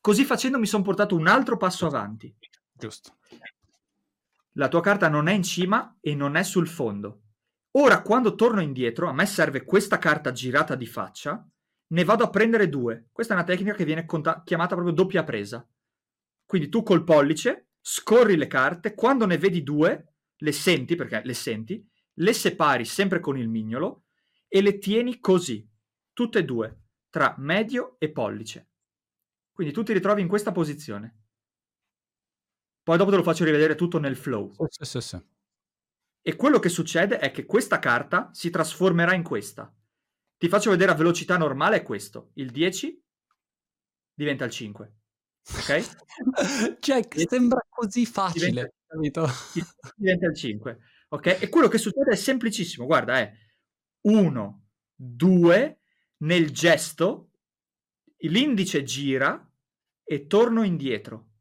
[0.07, 2.33] Così facendo mi sono portato un altro passo avanti.
[2.73, 3.17] Giusto.
[4.53, 7.23] La tua carta non è in cima e non è sul fondo.
[7.73, 11.45] Ora, quando torno indietro, a me serve questa carta girata di faccia,
[11.89, 13.09] ne vado a prendere due.
[13.11, 15.69] Questa è una tecnica che viene conta- chiamata proprio doppia presa.
[16.45, 21.35] Quindi tu col pollice scorri le carte, quando ne vedi due, le senti, perché le
[21.35, 24.05] senti, le separi sempre con il mignolo
[24.47, 25.69] e le tieni così,
[26.13, 28.69] tutte e due, tra medio e pollice.
[29.57, 31.23] Quindi tu ti ritrovi in questa posizione.
[32.83, 34.53] Poi dopo te lo faccio rivedere tutto nel flow.
[34.69, 35.19] Sì, sì, sì.
[36.21, 39.75] E quello che succede è che questa carta si trasformerà in questa.
[40.37, 42.33] Ti faccio vedere a velocità normale è questo.
[42.35, 43.03] Il 10
[44.13, 44.95] diventa il 5.
[45.55, 45.97] Ok?
[46.79, 48.75] Jack, sembra così facile.
[48.91, 49.27] Diventa,
[49.97, 50.79] diventa il 5.
[51.09, 51.39] Ok?
[51.41, 52.85] E quello che succede è semplicissimo.
[52.85, 53.33] Guarda, è
[54.03, 55.81] 1, 2,
[56.19, 57.26] nel gesto
[58.21, 59.49] l'indice gira
[60.05, 61.33] e torno indietro.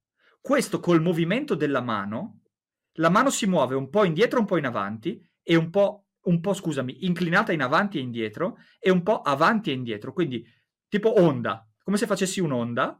[0.41, 2.41] Questo col movimento della mano,
[2.93, 6.39] la mano si muove un po' indietro, un po' in avanti e un po', un
[6.39, 10.45] po' scusami, inclinata in avanti e indietro e un po' avanti e indietro, quindi
[10.87, 12.99] tipo onda, come se facessi un'onda.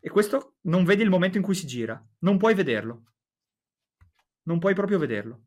[0.00, 3.04] E questo non vedi il momento in cui si gira, non puoi vederlo.
[4.44, 5.44] Non puoi proprio vederlo.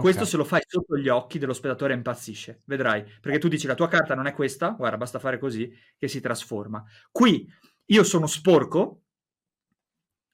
[0.00, 3.74] Questo se lo fai sotto gli occhi dello spettatore impazzisce, vedrai, perché tu dici la
[3.74, 6.82] tua carta non è questa, guarda, basta fare così che si trasforma.
[7.10, 7.46] Qui
[7.86, 9.02] io sono sporco,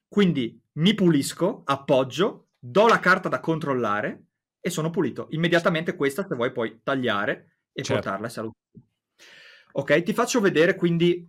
[0.07, 4.27] quindi mi pulisco, appoggio, do la carta da controllare
[4.61, 5.27] e sono pulito.
[5.31, 8.01] Immediatamente questa se vuoi puoi tagliare e certo.
[8.01, 8.57] portarla e salutare.
[9.73, 11.25] Ok, ti faccio vedere quindi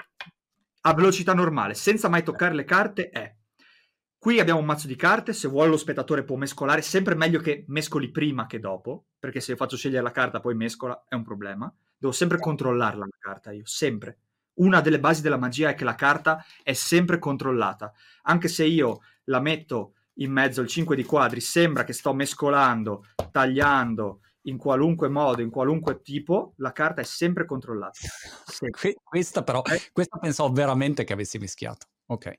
[0.82, 3.34] a velocità normale, senza mai toccare le carte, è
[4.22, 7.64] Qui abbiamo un mazzo di carte, se vuole lo spettatore può mescolare, sempre meglio che
[7.68, 11.74] mescoli prima che dopo, perché se faccio scegliere la carta poi mescola è un problema.
[11.96, 14.18] Devo sempre controllarla la carta io, sempre.
[14.56, 17.94] Una delle basi della magia è che la carta è sempre controllata.
[18.24, 23.06] Anche se io la metto in mezzo al 5 di quadri, sembra che sto mescolando,
[23.30, 27.98] tagliando in qualunque modo, in qualunque tipo, la carta è sempre controllata.
[28.44, 28.96] Sempre.
[29.02, 29.80] Questa però, okay.
[29.92, 31.86] questa pensavo veramente che avessi mischiato.
[32.08, 32.32] Ok.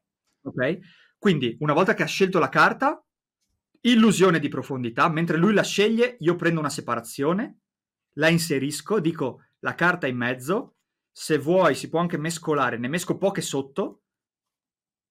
[0.44, 0.80] Ok.
[1.22, 3.00] Quindi, una volta che ha scelto la carta,
[3.82, 7.60] illusione di profondità, mentre lui la sceglie, io prendo una separazione,
[8.14, 10.78] la inserisco, dico la carta in mezzo,
[11.12, 14.02] se vuoi si può anche mescolare, ne mesco poche sotto,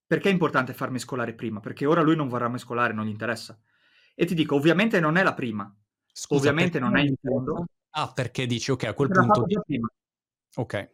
[0.05, 1.61] perché è importante far mescolare prima?
[1.61, 3.57] Perché ora lui non vorrà mescolare, non gli interessa.
[4.12, 5.73] E ti dico, ovviamente non è la prima,
[6.11, 7.66] Scusa, ovviamente non è in fondo.
[7.90, 9.46] Ah, perché dici, ok, a quel punto...
[10.57, 10.90] Ok.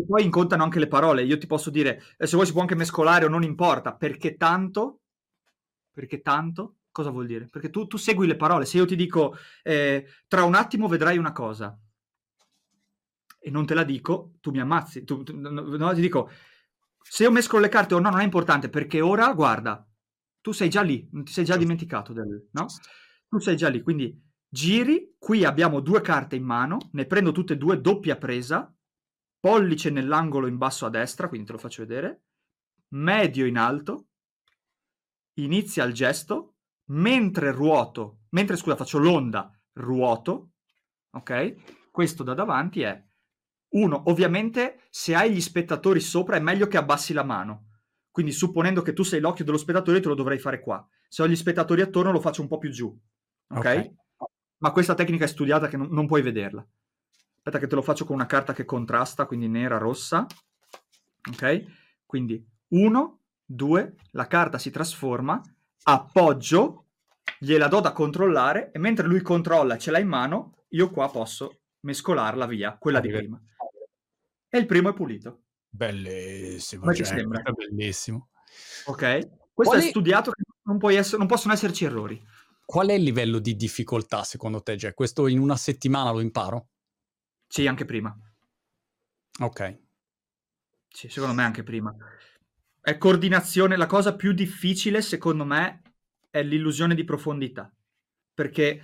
[0.00, 1.22] E poi incontano anche le parole.
[1.22, 4.36] Io ti posso dire, eh, se vuoi si può anche mescolare o non importa, perché
[4.36, 5.00] tanto,
[5.92, 7.46] perché tanto, cosa vuol dire?
[7.46, 8.64] Perché tu, tu segui le parole.
[8.64, 11.78] Se io ti dico, eh, tra un attimo vedrai una cosa,
[13.42, 15.04] e non te la dico, tu mi ammazzi.
[15.04, 16.30] Tu, tu, no, ti dico,
[17.02, 19.86] se io mescolo le carte o no, non è importante, perché ora, guarda,
[20.40, 22.48] tu sei già lì, non ti sei già dimenticato del...
[22.52, 22.66] No?
[23.28, 27.52] Tu sei già lì, quindi giri, qui abbiamo due carte in mano, ne prendo tutte
[27.52, 28.72] e due, doppia presa,
[29.40, 32.24] pollice nell'angolo in basso a destra, quindi te lo faccio vedere,
[32.88, 34.08] medio in alto,
[35.34, 36.56] inizia il gesto,
[36.90, 40.52] mentre ruoto, mentre scusa faccio l'onda, ruoto,
[41.12, 41.90] ok?
[41.90, 43.04] Questo da davanti è
[43.70, 47.66] uno, ovviamente se hai gli spettatori sopra è meglio che abbassi la mano.
[48.10, 50.84] Quindi supponendo che tu sei l'occhio dello spettatore te lo dovrei fare qua.
[51.08, 52.86] Se ho gli spettatori attorno lo faccio un po' più giù.
[53.48, 53.58] Ok?
[53.58, 53.94] okay.
[54.58, 56.66] Ma questa tecnica è studiata che non, non puoi vederla.
[57.42, 60.26] Aspetta che te lo faccio con una carta che contrasta, quindi nera, rossa.
[61.26, 61.64] Ok?
[62.04, 65.40] Quindi 1, 2, la carta si trasforma,
[65.84, 66.88] appoggio,
[67.38, 71.10] gliela do da controllare e mentre lui controlla e ce l'ha in mano, io qua
[71.10, 73.40] posso mescolarla via, quella di prima.
[74.46, 75.44] E il primo è pulito.
[75.66, 77.42] Bellissimo, Come ti cioè sembra?
[77.52, 78.28] bellissimo.
[78.84, 79.22] Okay?
[79.54, 82.22] Questo Qual è studiato che non puoi esse non possono esserci errori.
[82.66, 84.94] Qual è il livello di difficoltà secondo te, Jack?
[84.94, 86.68] Questo in una settimana lo imparo?
[87.50, 88.16] Sì, anche prima.
[89.40, 89.76] Okay.
[90.88, 91.92] Sì, secondo me anche prima.
[92.80, 95.82] È coordinazione la cosa più difficile secondo me
[96.30, 97.68] è l'illusione di profondità,
[98.32, 98.80] perché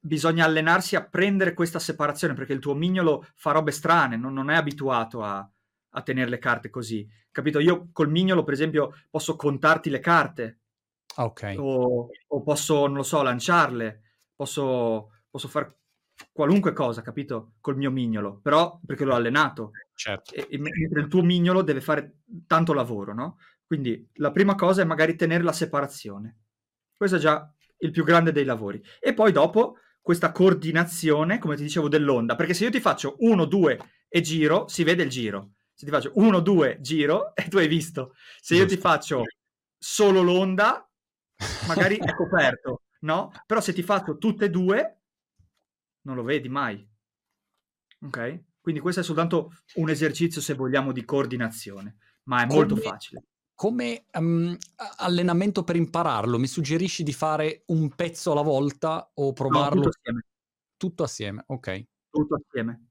[0.00, 4.50] bisogna allenarsi a prendere questa separazione, perché il tuo mignolo fa robe strane, non non
[4.50, 5.48] è abituato a
[5.94, 7.60] a tener le carte così, capito?
[7.60, 10.60] Io col mignolo, per esempio, posso contarti le carte
[11.18, 11.54] okay.
[11.56, 14.00] o o posso, non lo so, lanciarle,
[14.34, 15.72] posso posso far
[16.30, 19.72] qualunque cosa, capito, col mio mignolo, però perché l'ho allenato.
[19.94, 20.34] Certo.
[20.34, 24.82] E e mentre il tuo mignolo deve fare tanto lavoro, no, quindi la prima cosa
[24.82, 26.38] è magari tenere la separazione.
[26.94, 28.82] Questo è già il più grande dei lavori.
[29.00, 33.44] E poi dopo questa coordinazione, come ti dicevo, dell'onda, perché se io ti faccio 1,
[33.44, 35.52] 2 e giro, si vede il giro.
[35.72, 38.14] Se ti faccio 1, 2, giro e tu hai visto.
[38.40, 39.22] Se io ti faccio
[39.78, 40.88] solo l'onda,
[41.66, 45.01] magari è coperto, no, però se ti faccio tutte e 2
[46.02, 46.88] non lo vedi mai.
[48.04, 48.44] Okay?
[48.60, 53.24] Quindi questo è soltanto un esercizio, se vogliamo, di coordinazione, ma è molto Come facile.
[53.54, 54.20] come, a
[54.98, 59.88] allenamento per impararlo, mi suggerisci di fare un pezzo alla volta o No, tutto provarlo
[59.88, 60.22] assieme.
[60.76, 61.44] tutto assieme?
[61.46, 61.86] Okay.
[62.10, 62.88] Tutto assieme.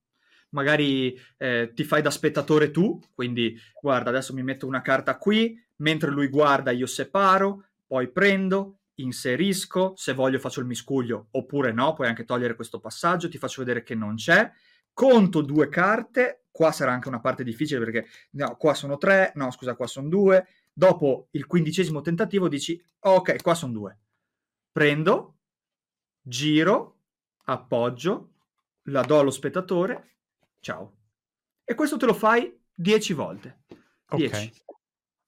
[0.49, 5.55] Magari, ehm, ti fai da spettatore tu, quindi guarda adesso mi metto una carta qui,
[5.77, 11.93] mentre lui guarda io separo, poi prendo, inserisco, se voglio faccio il miscuglio oppure no,
[11.93, 14.51] puoi anche togliere questo passaggio, ti faccio vedere che non c'è,
[14.93, 19.51] conto 2 carte, qua sarà anche una parte difficile perché no, qua sono 3, no
[19.51, 23.99] scusa qua son 2, dopo il quindicesimo tentativo dici: "Okay, qua son 2".
[24.71, 25.39] Prendo,
[26.21, 26.99] giro,
[27.45, 28.33] appoggio,
[28.83, 30.17] la do allo spettatore,
[30.59, 30.97] ciao.
[31.63, 33.63] E questo te lo fai 10 volte.
[34.09, 34.33] 10.
[34.35, 34.51] Okay.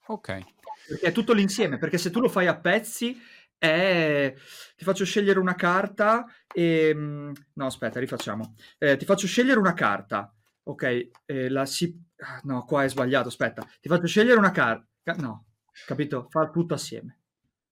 [0.08, 0.46] Okay.
[0.88, 3.18] Perché è tutto l'insieme, perché se tu lo fai a pezzi
[3.64, 4.34] è
[4.76, 8.54] ti faccio scegliere una carta, ehm no aspetta rifacciamo.
[8.80, 13.28] Ehm, ti faccio scegliere una carta, okay, ehm, la si ah no qua è sbagliato,
[13.30, 13.64] aspetta.
[13.80, 15.46] Ti faccio scegliere una car ca no,
[15.86, 16.28] capito?
[16.30, 17.20] Fa tutto assieme.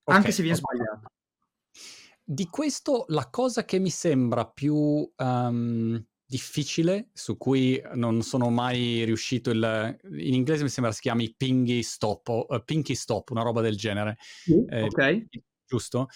[0.08, 0.58] Anche Okay, se vien okay.
[0.58, 1.10] sbagliato.
[2.28, 9.04] Di questo la cosa che mi sembra più, uhm, difficile, su cui non sono mai
[9.04, 13.42] riuscito il in inglese mi sembra si chiami pingy stop o uhm, pinky stop, una
[13.42, 14.18] roba del genere.
[14.46, 15.28] Sì, Ehm, okay.
[15.72, 16.08] Giusto?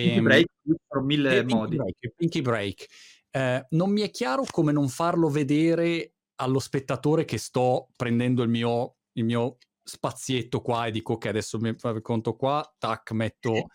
[0.00, 1.76] Pinky Ehm break, ci sono e 1000 pinky modi.
[1.76, 2.86] break, pinky break.
[3.30, 8.48] Ehm, non mi è chiaro come non farlo vedere allo spettatore che sto prendendo il
[8.50, 13.68] mio il mio spazietto qua e dico: "Okay, adesso mi conto qua, tac, metto"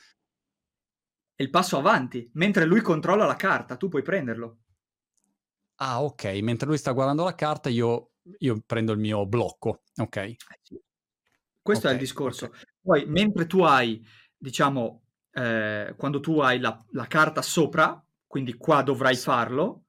[1.35, 4.59] È il passo avanti, mentre lui controlla la carta, tu puoi prenderlo.
[5.79, 10.37] Ah, okay, mentre lui sta guardando la carta io io prendo il mio blocco, okay.
[10.49, 10.81] Eh.
[11.61, 12.51] Questo è il Okay, discorso.
[12.51, 12.65] okay.
[12.81, 14.03] Poi mentre tu hai,
[14.35, 15.00] diciamo,
[15.31, 19.85] ehm, quando tu hai la la carta sopra, quindi qua dovrai farlo,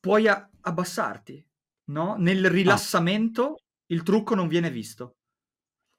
[0.00, 1.46] puoi a abbassarti,
[1.86, 2.48] no, nel Ah.
[2.48, 5.16] rilassamento il trucco non viene visto.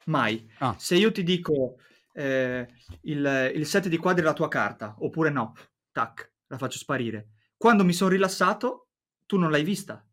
[0.05, 0.49] Mai.
[0.59, 0.75] Ah.
[0.77, 1.77] Se io ti dico,
[2.13, 2.65] ehm,
[3.03, 5.53] il il 7 di quadri è la tua carta, oppure no,
[5.91, 7.29] tac, la faccio sparire.
[7.57, 8.89] Quando mi son rilassato,
[9.25, 10.05] tu non l'hai vista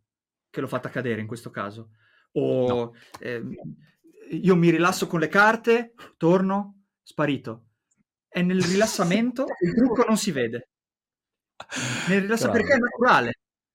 [0.50, 1.90] che l'ho fatta cadere in questo caso.
[2.66, 2.74] No.
[2.74, 3.54] O, ehm,
[4.30, 7.71] io mi rilasso con le carte, torno, sparito.
[8.32, 10.68] È nel rilassamento, il trucco non si vede.
[12.08, 13.32] Nel rilassa perché è naturale,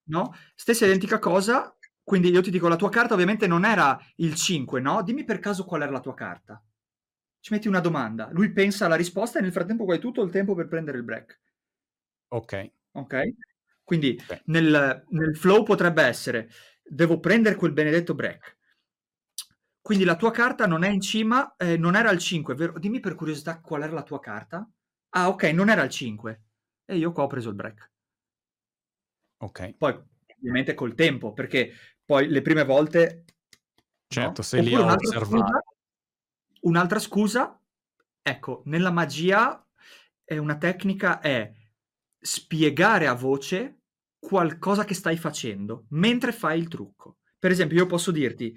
[0.09, 4.33] no, stessa identica cosa, quindi io ti dico la tua carta ovviamente non era il
[4.33, 6.61] 5, no, dimmi per caso qual era la tua carta.
[7.39, 10.31] Ci metti una domanda, lui pensa alla risposta e nel frattempo tu hai tutto il
[10.31, 11.39] tempo per prendere il break.
[12.29, 12.71] Okay.
[12.93, 13.35] Okay?
[13.83, 14.41] Quindi Okay.
[14.45, 16.49] nel nel flow potrebbe essere:
[16.83, 18.56] devo prendere quel benedetto break.
[19.88, 22.78] Quindi la tua carta non è in cima, ehm, non era il 5, vero?
[22.78, 24.69] Dimmi per curiosità qual era la tua carta?
[25.12, 26.41] Ah okay, non era il 5.
[26.84, 27.91] E io qua ho preso il break.
[29.38, 29.76] Okay.
[29.78, 29.97] Poi
[30.39, 31.71] ovviamente col tempo, perché
[32.04, 33.23] poi le prime volte
[34.10, 35.63] Certo, no, sei lì oppure a un'altra scusa
[36.63, 37.62] un'altra scusa,
[38.21, 39.65] ecco, nella magia
[40.26, 41.50] è una tecnica è
[42.19, 43.84] spiegare a voce
[44.19, 47.19] qualcosa che stai facendo, mentre fai il trucco.
[47.47, 48.53] Per esempio io posso dirti: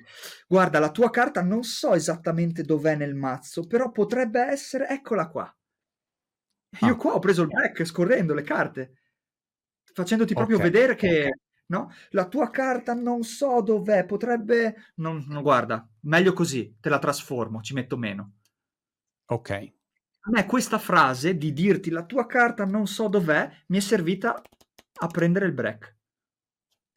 [0.48, 5.54] "Guarda la tua carta non so esattamente dov'è nel mazzo, però potrebbe essere eccola qua".
[6.72, 6.96] E io Ah.
[6.96, 8.94] qua ho preso il break scorrendo le carte,
[9.92, 10.60] facendoti proprio Okay.
[10.60, 11.30] vedere che
[11.66, 16.98] no, "La tua carta non so dov'è, potrebbe" non no guarda, meglio così, te la
[17.00, 18.34] trasformo, ci metto meno.
[19.30, 19.72] Okay.
[20.22, 24.50] A me questa frase di dirti: "La tua carta non so dov'è", mi è servita
[25.02, 25.96] a prendere il break.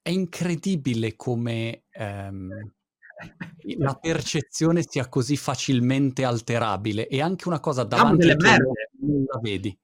[0.03, 2.73] È incredibile come ehm,
[3.77, 8.63] la percezione sia così facilmente alterabile e anche una cosa Siamo davanti merde.
[8.65, 9.75] occhi non la vedi.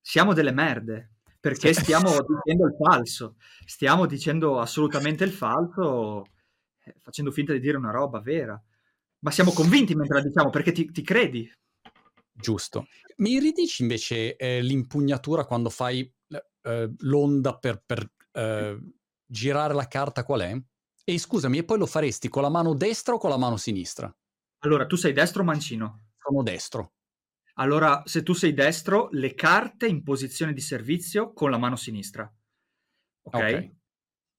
[0.00, 3.36] Siamo delle merde, perché stiamo dicendo il falso.
[3.64, 6.24] Stiamo dicendo assolutamente il falso,
[6.84, 8.60] eh, facendo finta di dire una roba vera.
[9.20, 11.48] Ma siamo convinti mentre la diciamo, perché ti ti credi.
[12.32, 12.88] Giusto.
[13.18, 18.92] Mi ridici invece, ehm, l'impugnatura quando fai l ehm, l'onda per per, ehm,
[19.32, 20.62] girare la carta qual è?
[21.04, 24.14] E scusami, e poi lo faresti con la mano destra o con la mano sinistra?
[24.58, 26.10] Allora, tu sei destro o mancino?
[26.18, 26.92] Sono destro.
[27.54, 32.30] Allora, se tu sei destro, le carte in posizione di servizio con la mano sinistra.
[33.22, 33.54] Okay?
[33.54, 33.76] Okay.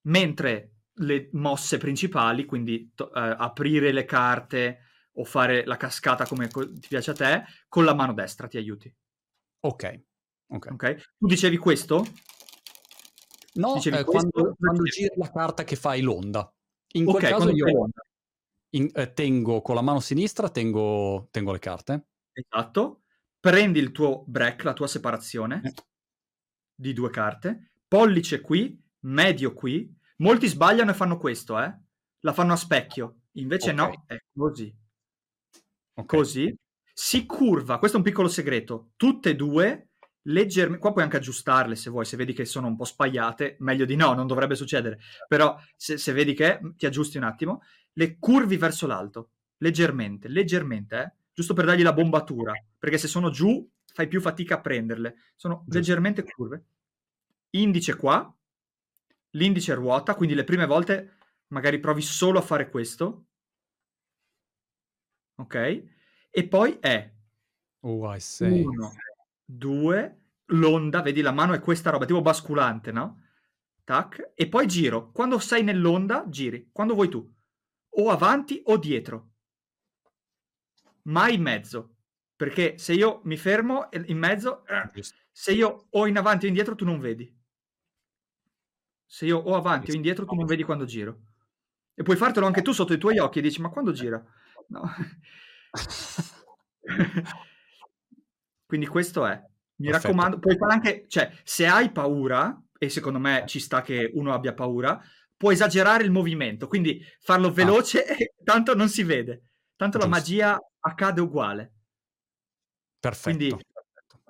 [0.03, 4.79] Mentre le mosse principali, quindi to ehm, aprire le carte
[5.13, 8.58] o fare la cascata come co ti piace a te, con la mano destra ti
[8.58, 8.93] aiuti.
[9.60, 10.03] Okay,
[10.47, 10.73] okay.
[10.73, 10.95] Okay?
[10.95, 12.06] Tu dicevi questo?
[13.56, 14.30] No, Dicevi questo?
[14.32, 16.52] quando quando giri la carta che fai l'onda.
[16.96, 17.66] In quel Okay, caso io
[18.76, 22.06] in ehm, tengo con la mano sinistra tengo tengo le carte.
[22.36, 23.04] Esatto.
[23.39, 25.74] Prendi il tuo break, la tua separazione Eh.
[26.76, 29.94] di 2 carte, pollice qui, medio qui.
[30.18, 31.72] Molti sbagliano e fanno questo, eh.
[32.22, 33.76] La fanno a specchio, invece Okay.
[33.76, 34.74] no, è così.
[35.98, 36.20] Okay.
[36.20, 36.56] Così.
[36.96, 39.89] Si curva, questo è un piccolo segreto, tutte e 2
[40.23, 43.86] leggerm qua puoi anche aggiustarle se vuoi, se vedi che sono un po' spaiate, meglio
[43.86, 44.99] di no, non dovrebbe succedere.
[45.27, 47.62] Però se se vedi che ti aggiusti un attimo,
[47.93, 53.29] le curvi verso l'alto, leggermente, leggermente, eh, giusto per dargli la bombatura, perché se sono
[53.29, 55.15] giù fai più fatica a prenderle.
[55.36, 55.73] Sono Giusto.
[55.77, 56.63] leggermente curve.
[57.51, 58.36] Indice qua,
[59.31, 63.25] l'indice ruota, quindi le prime volte magari provi solo a fare questo.
[65.36, 65.89] Okay?
[66.31, 67.12] E poi è
[67.86, 68.63] Oh, I see.
[68.63, 68.93] 1,
[69.58, 73.22] 2, l'onda, vedi la mano è questa roba, tipo basculante, no,
[73.84, 75.12] tac, e poi giro.
[75.12, 77.34] Quando sei nell'onda giri, quando vuoi tu,
[77.96, 79.30] o avanti o dietro.
[81.04, 81.96] Mai in mezzo,
[82.36, 84.63] perché se io mi fermo in mezzo,
[84.94, 85.16] Giusto.
[85.32, 87.42] se io o in avanti o indietro tu non vedi.
[89.06, 91.22] Se io o avanti o indietro tu non vedi quando giro.
[91.94, 94.24] E puoi fartelo anche tu sotto i tuoi occhi e dici: "Ma quando gira?"
[94.70, 94.82] No.
[98.73, 99.33] Quindi questo è.
[99.75, 100.07] Mi Perfetto.
[100.07, 104.33] raccomando, puoi fare anche cioè, se hai paura, e secondo me ci sta che uno
[104.33, 104.99] abbia paura,
[105.38, 107.51] puoi esagerare il movimento, quindi farlo Ah.
[107.51, 109.43] veloce e tanto non si vede.
[109.75, 110.19] Tanto la Giusto.
[110.19, 111.73] magia accade uguale.
[112.99, 113.63] Perfetto, Quindi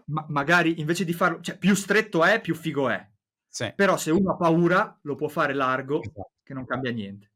[0.08, 3.10] ma magari invece di farlo cioè più stretto è, più figo è.
[3.48, 3.72] Sì.
[3.74, 6.32] Però se uno ha paura, lo può fare largo, Esatto.
[6.44, 7.32] che non cambia niente.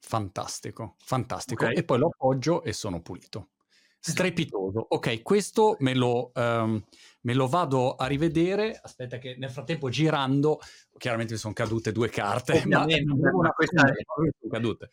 [0.00, 1.64] Fantastico, fantastico.
[1.64, 1.76] Okay.
[1.76, 3.52] E poi lo appoggio e sono pulito.
[3.98, 4.86] Strepitoso.
[4.88, 6.82] Okay, questo me lo ehm,
[7.22, 8.78] me lo vado a rivedere.
[8.80, 10.60] Aspetta che nel frattempo girando
[10.96, 13.94] chiaramente mi son cadute 2 carte, Ovviamente, ma una questa è
[14.40, 14.92] son cadute.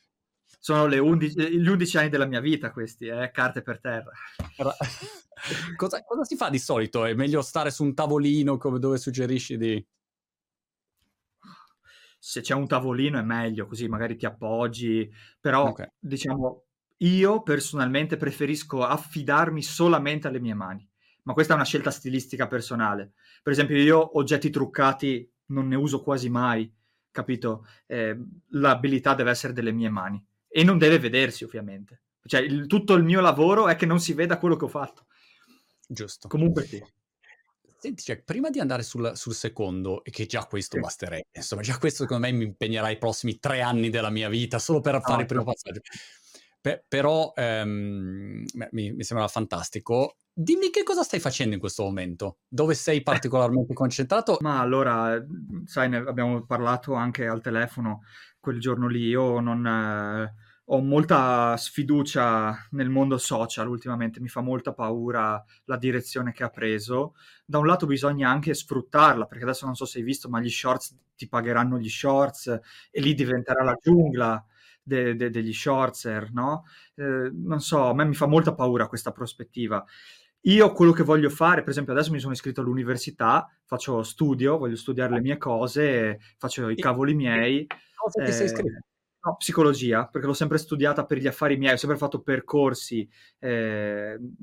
[0.59, 4.11] sono le undici gli 11 anni della mia vita questi, eh, carte per terra.
[5.75, 7.03] Cosa cosa si fa di solito?
[7.03, 9.85] È meglio stare su un tavolino come dove suggerisci di
[12.19, 15.11] Se c'è un tavolino è meglio, così magari ti appoggi,
[15.41, 15.87] però Okay.
[15.99, 16.63] diciamo
[17.03, 20.87] io personalmente preferisco affidarmi solamente alle mie mani,
[21.23, 23.13] ma questa è una scelta stilistica personale.
[23.41, 26.71] Per esempio io oggetti truccati non ne uso quasi mai,
[27.11, 27.65] capito?
[27.87, 32.01] Ehm, l'abilità deve essere delle mie mani e non deve vedersi ovviamente.
[32.25, 35.05] Cioè il tutto il mio lavoro è che non si veda quello che ho fatto.
[35.87, 36.27] Giusto.
[36.27, 36.81] Comunque sì.
[37.77, 40.81] Senti, cioè, prima di andare sul sul secondo, e che già questo Sì.
[40.81, 44.57] basterebbe, insomma già questo secondo me mi impegnerà i prossimi 3 anni della mia vita
[44.57, 45.81] solo per fare il primo passaggio.
[46.63, 50.15] Pe però, ehm, me mi mi sembra fantastico.
[50.33, 52.37] Dimmi che cosa stai facendo in questo momento?
[52.47, 54.37] Dove sei particolarmente concentrato?
[54.41, 55.21] Ma allora,
[55.65, 58.03] sai ne abbiamo parlato anche al telefono
[58.39, 59.07] quel giorno lì.
[59.07, 59.65] Io non
[60.67, 66.49] ho molta sfiducia nel mondo social ultimamente, mi fa molta paura la direzione che ha
[66.49, 67.15] preso.
[67.45, 70.49] Da un lato bisogna anche sfruttarla, perché adesso non so se hai visto, ma gli
[70.49, 72.47] shorts ti pagheranno gli shorts
[72.89, 74.43] e lì diventerà la giungla
[74.83, 76.65] de de degli shortser, no,
[76.95, 79.83] ehm, non so, a me mi fa molta paura questa prospettiva.
[80.45, 84.75] Io quello che voglio fare per esempio adesso mi sono iscritto all'università, faccio studio, voglio
[84.75, 87.65] studiare le mie cose, faccio i cavoli miei.
[87.95, 88.71] Cosa ti sei iscritto?
[89.25, 93.07] no, psicologia, perché l'ho sempre studiata per gli affari miei, ho sempre fatto percorsi,
[93.39, 94.35] ehm,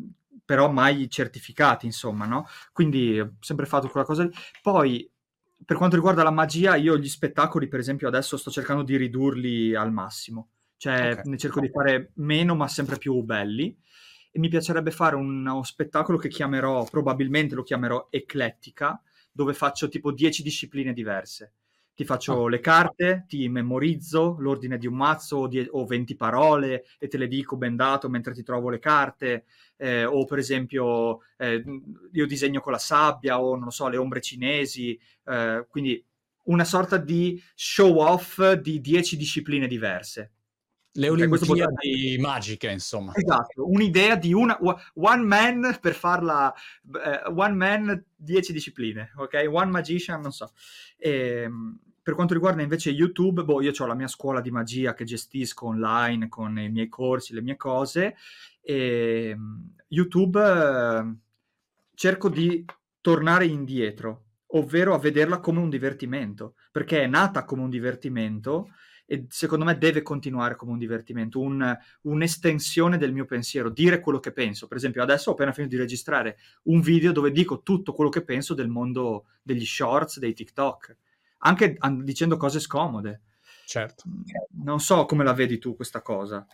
[0.44, 4.30] però mai certificati insomma, no, quindi ho sempre fatto quella cosa lì.
[4.62, 5.10] Poi
[5.64, 9.74] per quanto riguarda la magia, io gli spettacoli per esempio adesso sto cercando di ridurli
[9.74, 11.22] al massimo, cioè Okay.
[11.24, 13.76] ne cerco di fare meno, ma sempre più belli
[14.32, 19.00] e mi piacerebbe fare uno spettacolo che chiamerò probabilmente lo chiamerò Eclettica,
[19.32, 21.54] dove faccio tipo 10 discipline diverse.
[21.94, 22.48] Ti faccio ah.
[22.48, 27.18] le carte, ti memorizzo l'ordine di un mazzo o, die- o 20 parole e te
[27.18, 29.44] le dico bendato mentre ti trovo le carte.
[29.76, 31.62] Eh, o per esempio eh,
[32.12, 34.98] io disegno con la sabbia o non lo so, le ombre cinesi.
[35.26, 36.02] Eh, quindi
[36.44, 40.32] una sorta di show off di 10 discipline diverse.
[40.92, 43.12] Le Olimpiadi magiche, insomma.
[43.14, 44.58] Esatto, un'idea di una
[44.94, 49.46] one man per farla eh, one man 10 discipline, ok?
[49.48, 50.52] One magician, non so.
[50.96, 54.94] E, ehm, per quanto riguarda invece YouTube, boh, io ho la mia scuola di magia
[54.94, 58.16] che gestisco online con i miei corsi, le mie cose
[58.60, 61.14] e ehm, YouTube eh,
[61.94, 62.64] cerco di
[63.00, 68.68] tornare indietro, ovvero a vederla come un divertimento, perché è nata come un divertimento
[69.12, 74.20] e secondo me deve continuare come un divertimento, un, un'estensione del mio pensiero, dire quello
[74.20, 74.68] che penso.
[74.68, 78.22] Per esempio, adesso ho appena finito di registrare un video dove dico tutto quello che
[78.22, 80.96] penso del mondo degli shorts, dei TikTok,
[81.38, 83.22] anche an- dicendo cose scomode.
[83.66, 84.04] Certo.
[84.62, 86.46] Non so come la vedi tu questa cosa.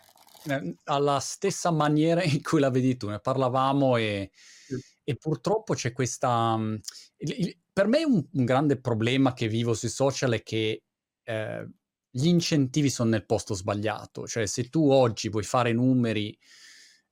[0.47, 4.75] Eh, alla stessa maniera in cui la vedi tu, ne parlavamo e, sì.
[5.09, 6.57] E purtroppo c'è questa...
[6.57, 6.75] Mm,
[7.19, 10.83] il, per me un, un, grande problema che vivo sui social è che
[11.23, 11.69] eh,
[12.09, 16.37] gli incentivi sono nel posto sbagliato, cioè se tu oggi vuoi fare numeri,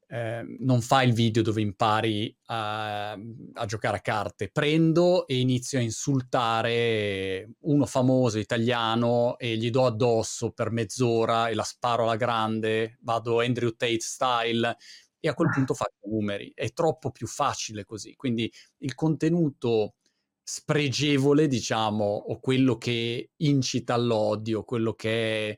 [0.07, 5.79] eh, non fai il video dove impari a, a, giocare a carte, prendo e inizio
[5.79, 12.17] a insultare uno famoso italiano e gli do addosso per mezz'ora e la sparo alla
[12.17, 14.75] grande, vado Andrew Tate style
[15.25, 19.95] e a quel punto faccio numeri, è troppo più facile così, quindi il contenuto
[20.43, 25.57] spregevole, diciamo, o quello che incita all'odio, quello che è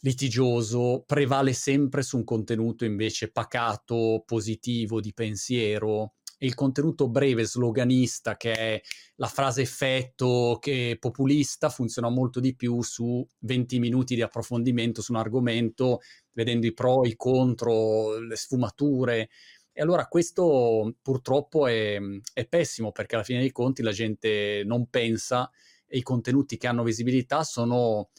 [0.00, 6.14] litigioso, prevale sempre su un contenuto invece pacato, positivo, di pensiero.
[6.38, 8.80] Il contenuto breve, sloganista, che è
[9.16, 15.00] la frase effetto, che è populista, funziona molto di più su 20 minuti di approfondimento
[15.00, 16.00] su un argomento,
[16.32, 19.30] vedendo i pro, i contro, le sfumature.
[19.72, 21.98] E allora questo purtroppo è,
[22.32, 25.50] è, pessimo perché alla fine dei conti la gente non pensa
[25.86, 28.10] e i contenuti che hanno visibilità sono,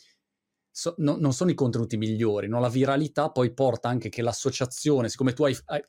[0.71, 2.47] so, no, non sono i contenuti migliori.
[2.47, 2.59] No?
[2.59, 5.57] La viralità poi porta anche che l'associazione, siccome tu hai...
[5.65, 5.83] hai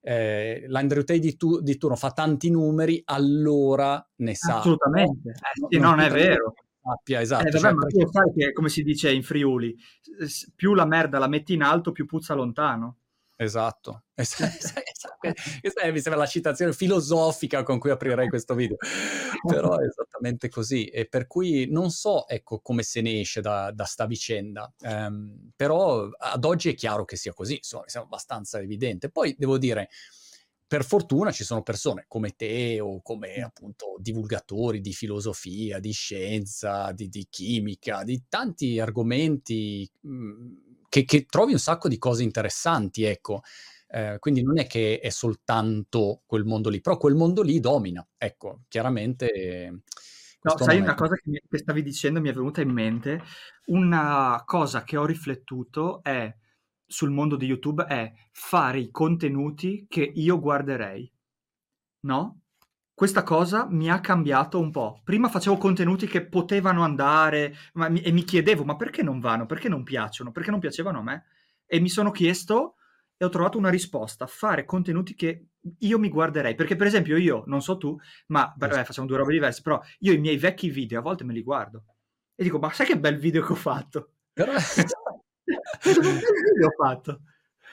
[0.00, 4.58] eh, l'Andrew Tate di, tu, di, turno fa tanti numeri, allora ne sa.
[4.58, 6.54] Assolutamente, eh, sì, non, non è vero.
[6.82, 7.46] Sappia, esatto.
[7.46, 9.76] Eh, vabbè, cioè, ma tu sai che, come si dice in Friuli,
[10.54, 12.99] più la merda la metti in alto, più puzza lontano.
[13.42, 14.02] Esatto.
[14.14, 18.76] Questa mi sembra la citazione filosofica con cui aprirei questo video.
[19.46, 20.84] Però è esattamente così.
[20.84, 24.70] E per cui non so, ecco, come se ne esce da, da sta vicenda.
[24.80, 29.08] Um, però ad oggi è chiaro che sia così, insomma, sembra abbastanza evidente.
[29.08, 29.88] Poi devo dire,
[30.66, 36.92] per fortuna ci sono persone come te o come appunto divulgatori di filosofia, di scienza,
[36.92, 42.22] di, di chimica, di tanti argomenti mh, mhmm, che, che, trovi un sacco di cose
[42.22, 43.40] interessanti, ecco.
[43.88, 48.06] Eh, quindi non è che è soltanto quel mondo lì, però quel mondo lì domina,
[48.18, 49.82] ecco, chiaramente.
[50.42, 53.22] No, sai una cosa che, mi, che stavi dicendo mi è venuta in mente,
[53.66, 56.34] una cosa che ho riflettuto è
[56.86, 61.10] sul mondo di YouTube è fare i contenuti che io guarderei,
[62.00, 62.40] no?
[63.00, 65.00] Questa cosa mi ha cambiato un po'.
[65.02, 69.70] Prima facevo contenuti che potevano andare mi, e mi chiedevo ma perché non vanno, perché
[69.70, 71.24] non piacciono, perché non piacevano a me?
[71.64, 72.74] E mi sono chiesto
[73.16, 75.46] e ho trovato una risposta, fare contenuti che
[75.78, 76.54] io mi guarderei.
[76.54, 80.12] Perché per esempio io, non so tu, ma beh, facciamo due robe diverse, però io
[80.12, 81.84] i miei vecchi video a volte me li guardo
[82.34, 84.10] e dico ma sai che bel video che ho fatto?
[84.30, 84.52] Però...
[84.52, 87.20] che bel video ho fatto?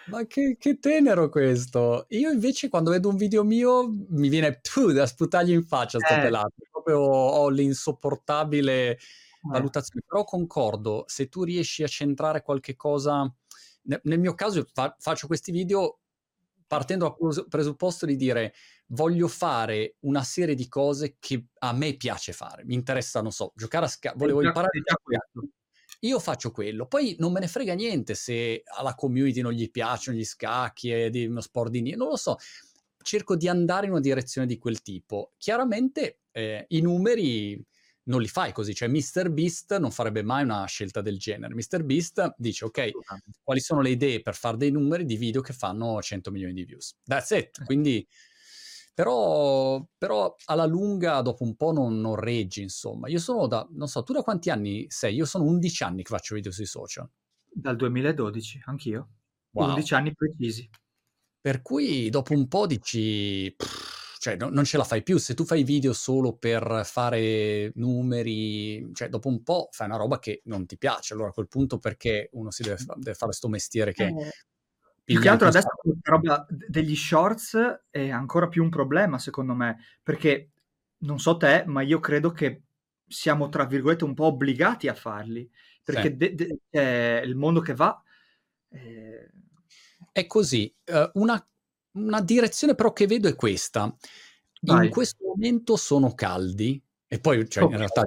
[0.10, 2.06] Ma che, che, tenero questo!
[2.10, 6.14] Io invece quando vedo un video mio mi viene pff, da sputargli in faccia sto
[6.14, 6.22] eh.
[6.22, 6.54] pelato.
[6.72, 8.98] Proprio ho l'insopportabile eh.
[9.42, 10.06] valutazione.
[10.08, 13.32] Però concordo, se tu riesci a centrare qualche cosa...
[14.04, 16.00] Nel mio caso fa, faccio questi video
[16.68, 18.54] partendo dal presupposto di dire
[18.88, 22.66] voglio fare una serie di cose che a me piace fare.
[22.66, 24.18] Mi interessa, non so, giocare a scacchi.
[24.18, 25.52] Volevo imparare a giocare
[26.00, 26.88] io faccio quello.
[26.88, 31.10] Poi non me ne frega niente se alla community non gli piacciono gli scacchi e
[31.10, 32.38] di uno sport di non lo so.
[33.02, 35.34] Cerco di andare in una direzione di quel tipo.
[35.38, 37.64] Chiaramente eh, i numeri
[38.08, 39.30] non li fai così, cioè Mr.
[39.32, 41.54] Beast non farebbe mai una scelta del genere.
[41.54, 41.84] Mr.
[41.84, 42.90] Beast dice ok,
[43.44, 46.64] quali sono le idee per fare dei numeri di video che fanno 100 milioni di
[46.64, 46.96] views.
[47.04, 47.60] That's it.
[47.60, 47.66] Eh.
[47.66, 48.08] Quindi
[48.98, 53.08] però, però, alla lunga dopo un po' non, non, reggi, insomma.
[53.08, 55.14] Io sono da, non so, tu da quanti anni sei?
[55.14, 57.08] Io sono 11 anni che faccio video sui social.
[57.48, 59.10] Dal 2012, anch'io.
[59.52, 59.70] Wow.
[59.70, 60.68] 11 anni precisi.
[61.40, 63.56] Per cui dopo un po' dici,
[64.18, 65.20] cioè, no, non ce la fai più.
[65.20, 70.18] Se tu fai video solo per fare numeri, cioè, dopo un po' fai una roba
[70.18, 71.14] che non ti piace.
[71.14, 74.06] Allora, a quel punto, perché uno si deve, fa- deve fare questo mestiere che...
[74.06, 74.32] Eh,
[75.14, 79.78] più che altro adesso questa roba degli shorts è ancora più un problema, secondo me,
[80.04, 80.50] perché
[81.00, 82.64] non so te, ma io credo che
[83.08, 85.50] siamo, tra virgolette, un po' obbligati a farli,
[85.82, 86.18] perché sì.
[86.18, 88.02] de- de- eh, il mondo che va...
[88.70, 89.32] Eh...
[90.12, 90.76] È così.
[90.86, 91.48] Uh, una,
[91.92, 93.96] una, direzione però che vedo è questa.
[94.62, 94.88] Vai.
[94.88, 97.76] In questo momento sono caldi, e poi cioè, okay.
[97.76, 98.04] in realtà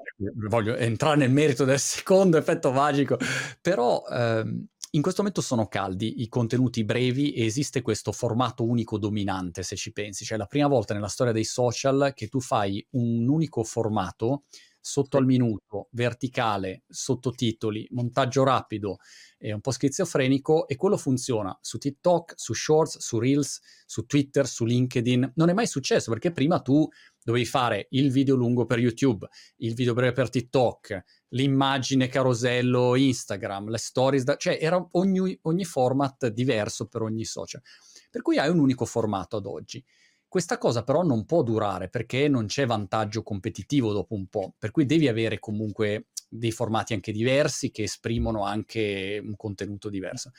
[0.48, 3.16] voglio entrare nel merito del secondo effetto magico,
[3.62, 8.99] però ehm, in questo momento sono caldi i contenuti brevi e esiste questo formato unico
[8.99, 10.24] dominante, se ci pensi.
[10.24, 14.43] Cioè, è la prima volta nella storia dei social che tu fai un unico formato
[14.80, 18.97] sotto al minuto, verticale, sottotitoli, montaggio rapido
[19.38, 24.47] e un po' schizofrenico e quello funziona su TikTok, su Shorts, su Reels, su Twitter,
[24.49, 25.32] su LinkedIn.
[25.36, 26.88] Non è mai successo perché prima tu
[27.22, 29.28] dovevi fare il video lungo per YouTube,
[29.59, 34.36] il video breve per TikTok, l'immagine carosello Instagram, le stories, da...
[34.36, 37.62] cioè era ogni, ogni format diverso per ogni social.
[38.10, 39.84] Per cui hai un unico formato ad oggi.
[40.26, 44.70] Questa cosa però non può durare perché non c'è vantaggio competitivo dopo un po', per
[44.70, 50.30] cui devi avere comunque dei formati anche diversi che esprimono anche un contenuto diverso.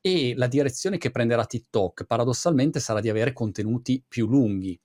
[0.00, 4.80] E la direzione che prenderà TikTok paradossalmente sarà di avere contenuti più lunghi.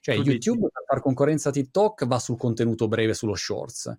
[0.00, 3.98] Cioè tu YouTube per fare concorrenza a TikTok va sul contenuto breve, sullo shorts.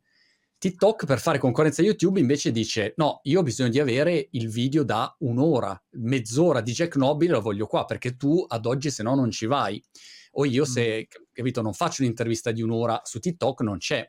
[0.60, 4.50] TikTok per fare concorrenza a YouTube invece dice no, io ho bisogno di avere il
[4.50, 9.02] video da un'ora, mezz'ora di Jack Nobile lo voglio qua perché tu ad oggi se
[9.02, 9.82] no non ci vai.
[10.34, 14.06] O io se, capito, non faccio un'intervista di un'ora su TikTok non c'è.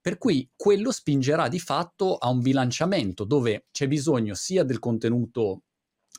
[0.00, 5.64] Per cui quello spingerà di fatto a un bilanciamento dove c'è bisogno sia del contenuto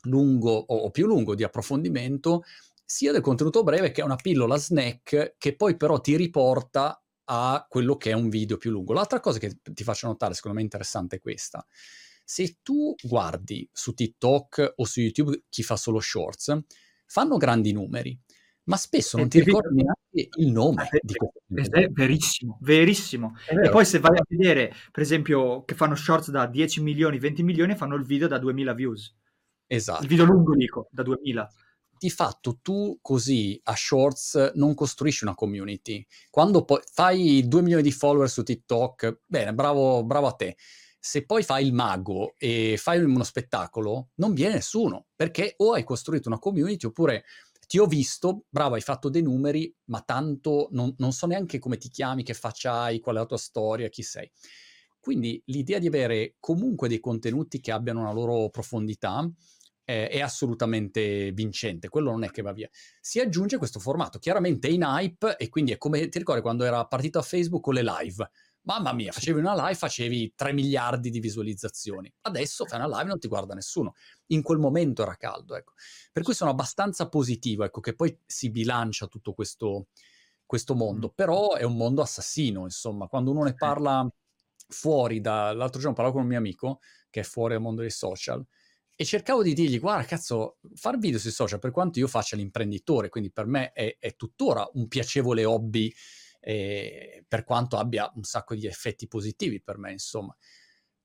[0.04, 2.44] lungo o più lungo di approfondimento,
[2.86, 7.66] sia del contenuto breve che è una pillola snack che poi però ti riporta a
[7.68, 8.94] quello che è un video più lungo.
[8.94, 11.66] L'altra cosa che ti faccio notare, secondo me interessante, è questa.
[12.24, 16.58] Se tu guardi su TikTok o su YouTube chi fa solo shorts,
[17.06, 18.20] fanno grandi numeri,
[18.64, 21.76] ma spesso non ti ricordi neanche il nome è, di questo.
[21.76, 23.36] È, è verissimo, verissimo.
[23.48, 27.44] E poi se vai a vedere, per esempio, che fanno shorts da 10 milioni, 20
[27.44, 29.16] milioni, fanno il video da 2000 views.
[29.68, 30.02] Esatto.
[30.02, 31.52] Il video lungo, dico, da 2000
[32.00, 36.06] di fatto tu così a Shorts non costruisci una community.
[36.30, 40.56] Quando poi fai 2 milioni di follower su TikTok, bene, bravo, bravo a te.
[41.00, 45.84] Se poi fai il mago e fai uno spettacolo, non viene nessuno, perché o hai
[45.84, 47.24] costruito una community oppure
[47.68, 51.78] ti ho visto, bravo, hai fatto dei numeri, ma tanto non, non so neanche come
[51.78, 54.30] ti chiami, che faccia hai, qual è la tua storia, chi sei.
[55.00, 59.30] Quindi l'idea di avere comunque dei contenuti che abbiano una loro profondità,
[59.90, 62.70] eh, è assolutamente vincente, quello non è che va via.
[63.02, 66.64] Si aggiunge questo formato, chiaramente è in hype e quindi è come, ti ricordi quando
[66.64, 68.30] era partito a Facebook con le live?
[68.62, 72.14] Mamma mia, facevi una live, facevi 3 miliardi di visualizzazioni.
[72.22, 73.96] Adesso fai una live e non ti guarda nessuno.
[74.28, 75.74] In quel momento era caldo, ecco.
[76.12, 79.88] Per cui sono abbastanza positivo, ecco, che poi si bilancia tutto questo,
[80.46, 81.08] questo mondo.
[81.08, 81.16] Mm.
[81.16, 83.08] Però è un mondo assassino, insomma.
[83.08, 84.08] Quando uno ne parla
[84.68, 85.52] fuori da...
[85.52, 86.80] L'altro giorno parlavo con un mio amico
[87.10, 88.46] che è fuori dal mondo dei social
[89.02, 93.08] e cercavo di dirgli, guarda cazzo, fare video sui social, per quanto io faccia l'imprenditore,
[93.08, 95.90] quindi per me è, è tuttora un piacevole hobby,
[96.42, 100.36] eh, per quanto abbia un sacco di effetti positivi per me, insomma.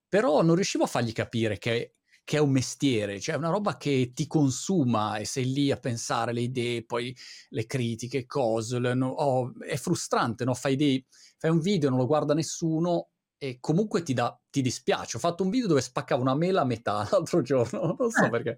[0.09, 4.11] Però non riuscivo a fargli capire che, che è un mestiere, cioè una roba che
[4.13, 7.17] ti consuma e sei lì a pensare le idee, poi
[7.51, 10.55] le critiche, cose, le, no, oh, è frustrante, no?
[10.55, 11.07] Fai, dei,
[11.39, 15.17] fai un video, non lo guarda nessuno, e comunque ti, dà, ti dispiace.
[15.17, 18.31] Ho fatto un video dove spaccavo una mela a metà l'altro giorno, non so eh.
[18.31, 18.57] perché.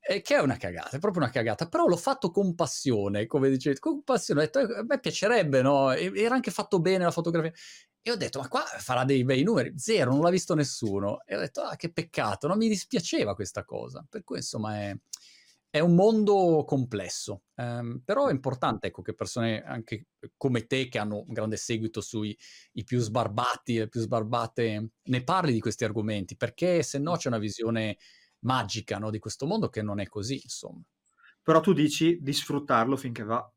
[0.00, 3.48] E che è una cagata, è proprio una cagata, però l'ho fatto con passione, come
[3.48, 5.92] dicevi, con passione, ho detto, eh, a me piacerebbe, no?
[5.92, 7.52] E, era anche fatto bene la fotografia.
[8.04, 11.22] E ho detto, ma qua farà dei bei numeri, zero, non l'ha visto nessuno.
[11.24, 14.04] E ho detto, ah, che peccato, non mi dispiaceva questa cosa.
[14.08, 14.96] Per cui, insomma, è,
[15.72, 20.98] è un mondo complesso, um, però è importante ecco, che persone anche come te, che
[20.98, 22.36] hanno un grande seguito sui
[22.72, 27.28] i più sbarbati, le più sbarbate, ne parli di questi argomenti, perché se no c'è
[27.28, 27.96] una visione
[28.40, 30.82] magica no, di questo mondo che non è così, insomma.
[31.42, 33.50] Però tu dici di sfruttarlo finché va.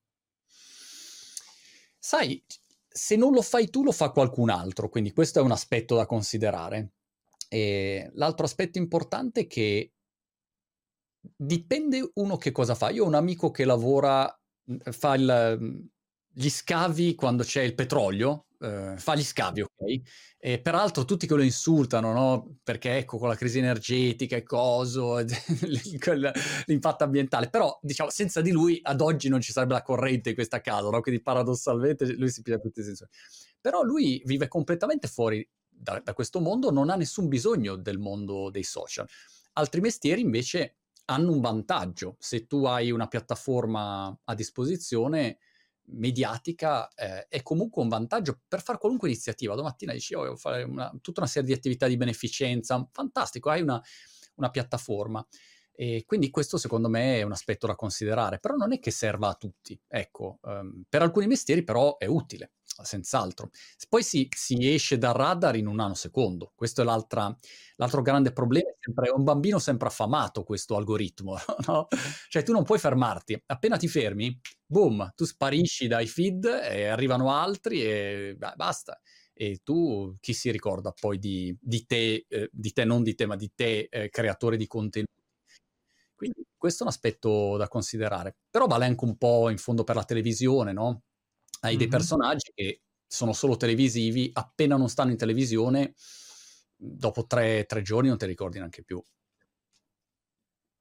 [1.99, 2.41] Sai,
[2.87, 6.05] se non lo fai tu, lo fa qualcun altro, quindi questo è un aspetto da
[6.05, 6.93] considerare.
[7.49, 9.94] E l'altro aspetto importante è che
[11.35, 12.89] Dipende uno che cosa fa.
[12.89, 14.31] Io ho un amico che lavora,
[14.65, 15.87] mhmm, fa il, mhmm,
[16.33, 20.01] gli scavi quando c'è il petrolio, eh, fa gli scavi, ok?
[20.37, 22.57] E peraltro tutti che lo insultano, no?
[22.63, 25.17] Perché ecco, con la crisi energetica e coso,
[26.65, 30.35] l'impatto ambientale, però diciamo, senza di lui ad oggi non ci sarebbe la corrente in
[30.35, 31.01] questa casa, no?
[31.01, 33.05] Quindi paradossalmente lui si piglia tutti i sensi.
[33.61, 38.49] Però lui vive completamente fuori da, da questo mondo, non ha nessun bisogno del mondo
[38.49, 39.07] dei social.
[39.53, 42.15] Altri mestieri invece hanno un vantaggio.
[42.19, 45.39] Se tu hai una piattaforma a disposizione,
[45.87, 49.55] mediatica eh, è comunque un vantaggio per fare qualunque iniziativa.
[49.55, 53.61] Domattina dici, oh, devo fare una, tutta una serie di attività di beneficenza, fantastico, hai
[53.61, 53.81] una,
[54.35, 55.25] una piattaforma.
[55.77, 59.27] E quindi questo secondo me è un aspetto da considerare, però non è che serva
[59.27, 59.79] a tutti.
[59.87, 62.53] Ecco, um, per alcuni mestieri però è utile,
[62.83, 63.49] senz'altro.
[63.87, 66.51] Poi si, si, esce dal radar in un nanosecondo.
[66.55, 68.69] Questo è l'altro grande problema.
[68.69, 71.87] È un bambino sempre affamato questo algoritmo, no?
[72.29, 73.41] Cioè tu non puoi fermarti.
[73.45, 78.99] Appena ti fermi, boom, tu sparisci dai feed e arrivano altri e beh, basta
[79.37, 83.25] e tu chi si ricorda poi di, di te, eh, di te, non di te,
[83.25, 85.11] ma di te, eh, creatore di contenuti?
[86.15, 88.37] Quindi questo è un aspetto da considerare.
[88.49, 91.03] Però vale anche un po' in fondo per la televisione, no?
[91.61, 91.79] Hai mm-hmm.
[91.79, 95.93] dei personaggi che sono solo televisivi, appena non stanno in televisione,
[96.75, 99.01] dopo tre, tre giorni non ti ricordi neanche più.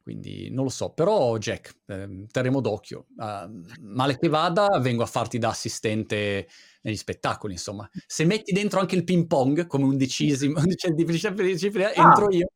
[0.03, 3.07] Quindi non lo so, però Jack, eh, terremo d'occhio.
[3.17, 6.47] Uh, male che vada, vengo a farti da assistente
[6.83, 7.89] negli spettacoli, insomma.
[8.07, 12.09] Se metti dentro anche il ping pong come undicesimo, undicesima disciplina, ah.
[12.09, 12.49] entro io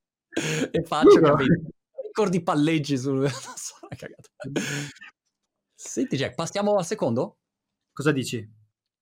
[0.70, 1.62] e faccio capire
[2.18, 3.30] ricordi palleggi sul...
[5.74, 7.38] Senti Jack, passiamo al secondo?
[7.98, 8.48] Cosa dici?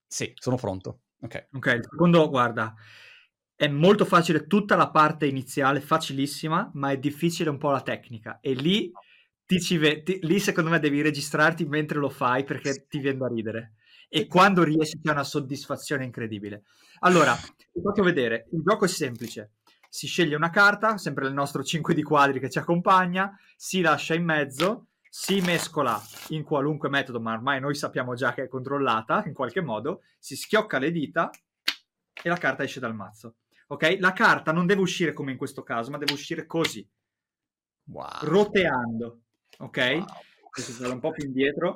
[0.07, 1.01] Sì, sono pronto.
[1.21, 1.49] Ok.
[1.53, 2.75] Ok, il secondo, guarda,
[3.55, 8.41] è molto facile tutta la parte iniziale, facilissima, ma è difficile un po' la tecnica.
[8.41, 8.91] E lì,
[9.45, 13.19] ti ci ve- ti, lì secondo me devi registrarti mentre lo fai perché ti viene
[13.19, 13.75] da ridere.
[14.09, 16.63] E quando riesci c'è una soddisfazione incredibile.
[17.01, 19.57] Allora, ti faccio vedere, il gioco è semplice
[19.91, 24.15] si sceglie una carta, sempre il nostro 5 di quadri che ci accompagna, si lascia
[24.15, 24.89] in mezzo,
[25.19, 25.99] si mescola
[26.29, 30.37] in qualunque metodo, ma ormai noi sappiamo già che è controllata in qualche modo, si
[30.37, 31.31] schiocca le dita
[32.23, 33.37] e la carta esce dal mazzo.
[33.69, 33.97] Ok?
[33.99, 36.87] La carta non deve uscire come in questo caso, ma deve uscire così.
[37.85, 38.25] Wow.
[38.25, 39.23] Roteando.
[39.61, 39.79] Ok?
[39.79, 40.05] Wow.
[40.51, 41.75] Questo sarà un po' più indietro.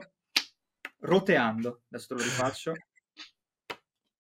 [0.99, 1.85] Roteando.
[1.89, 2.73] Adesso te lo rifaccio.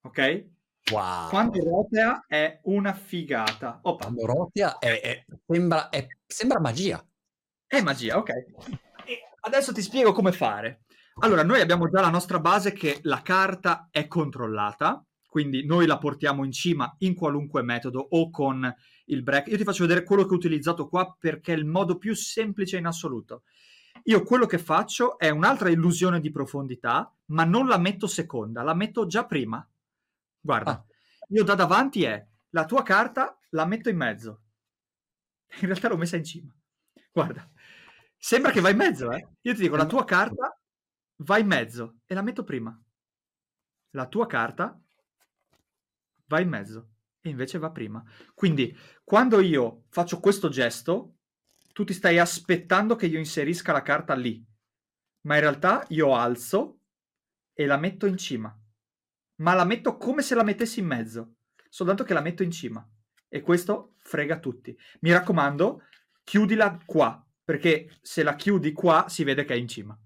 [0.01, 0.47] Ok?
[0.93, 1.29] Wow.
[1.29, 3.81] Quando rotea è una figata.
[3.83, 4.05] Opa.
[4.05, 7.07] Quando rotea è, è, sembra, è, sembra magia.
[7.67, 8.89] È magia, ok.
[9.41, 10.83] Adesso ti spiego come fare.
[11.23, 15.99] Allora, noi abbiamo già la nostra base che la carta è controllata, quindi noi la
[15.99, 18.75] portiamo in cima in qualunque metodo o con
[19.07, 19.49] il break.
[19.49, 22.79] Io ti faccio vedere quello che ho utilizzato qua perché è il modo più semplice
[22.79, 23.43] in assoluto.
[24.05, 28.75] Io quello che faccio è un'altra illusione di profondità, ma non la metto seconda, la
[28.75, 29.67] metto già prima.
[30.41, 30.85] Guarda, ah.
[31.29, 34.41] io da davanti è la tua carta, la metto in mezzo.
[35.61, 36.55] In realtà l'ho messa in cima.
[37.13, 37.49] Guarda,
[38.21, 39.27] sembra che va in mezzo, eh?
[39.41, 40.57] Io ti dico, la tua carta
[41.17, 42.79] va in mezzo e la metto prima.
[43.93, 44.79] La tua carta
[46.27, 46.91] va in mezzo
[47.21, 48.05] e invece va prima.
[48.35, 51.17] Quindi, quando io faccio questo gesto,
[51.73, 54.45] tu ti stai aspettando che io inserisca la carta lì.
[55.23, 56.81] Ma in realtà io alzo
[57.53, 58.55] e la metto in cima
[59.41, 61.35] ma la metto come se la mettessi in mezzo,
[61.69, 62.87] soltanto che la metto in cima.
[63.29, 64.77] E questo frega tutti.
[65.01, 65.83] Mi raccomando,
[66.25, 69.99] chiudila qua, perché se la chiudi qua si vede che è in cima.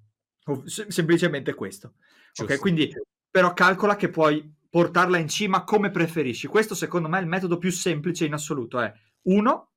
[0.64, 1.96] Sem- semplicemente questo.
[2.32, 2.54] Giusto.
[2.54, 2.90] Ok, quindi
[3.30, 6.46] però calcola che puoi portarla in cima come preferisci.
[6.46, 8.80] Questo secondo me è il metodo più semplice in assoluto.
[8.80, 8.90] È
[9.24, 9.72] uno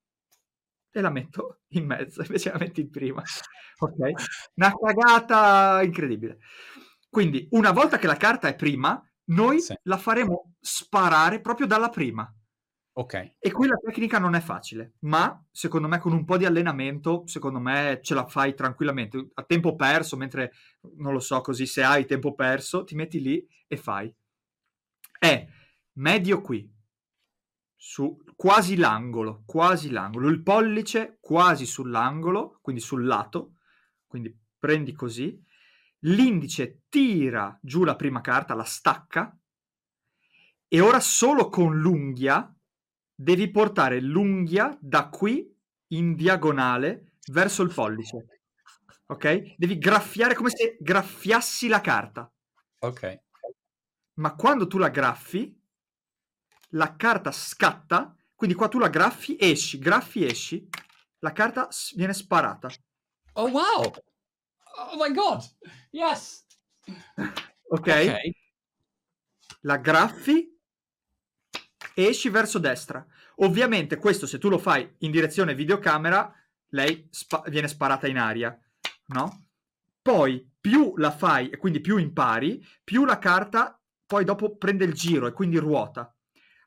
[0.89, 3.21] e la metto in mezzo, invece la metti in prima.
[3.79, 4.11] Ok?
[4.53, 6.37] Una cagata incredibile.
[7.09, 9.77] Quindi una volta che la carta è prima, noi sì.
[9.83, 12.33] la faremo sparare proprio dalla prima.
[12.97, 13.35] Ok.
[13.37, 17.59] E quella tecnica non è facile, ma secondo me con un po' di allenamento, secondo
[17.59, 19.29] me ce la fai tranquillamente.
[19.35, 20.51] A tempo perso, mentre
[20.95, 24.11] non lo so così, se hai tempo perso, ti metti lì e fai.
[25.19, 25.47] È
[25.93, 26.67] medio qui,
[27.75, 33.57] su quasi l'angolo, quasi l'angolo, il pollice quasi sull'angolo, quindi sul lato,
[34.07, 35.39] quindi prendi così
[36.01, 39.37] l'indice tira giù la prima carta, la stacca,
[40.67, 42.51] e ora solo con l'unghia
[43.19, 45.51] devi portare l'unghia da qui
[45.87, 48.41] in diagonale verso il pollice.
[49.07, 49.55] Ok?
[49.57, 52.31] Devi graffiare come se graffiassi la carta.
[52.79, 53.21] Ok.
[54.15, 55.59] Ma quando tu la graffi,
[56.71, 60.67] la carta scatta, quindi qua tu la graffi, esci, graffi, esci,
[61.19, 62.69] la carta viene sparata.
[63.33, 63.93] Oh wow!
[64.91, 65.43] Oh my god!
[65.89, 66.45] Yes!
[67.69, 68.19] ok?
[69.61, 70.56] la graffi
[71.97, 73.03] e esci verso destra.
[73.37, 76.31] Ovviamente questo se tu lo fai in direzione videocamera,
[76.67, 78.55] lei spa- viene sparata in aria,
[79.07, 79.45] no?
[79.99, 84.93] Poi più la fai e quindi più impari, più la carta poi dopo prende il
[84.93, 86.15] giro e quindi ruota.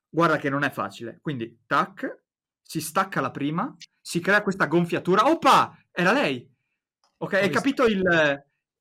[0.09, 1.21] Guarda che non è facile.
[1.23, 2.25] Quindi tac,
[2.61, 5.31] si stacca la prima, si crea questa gonfiatura.
[5.31, 5.81] Oppa!
[5.93, 6.53] Era lei.
[7.19, 8.03] Ok, hai capito il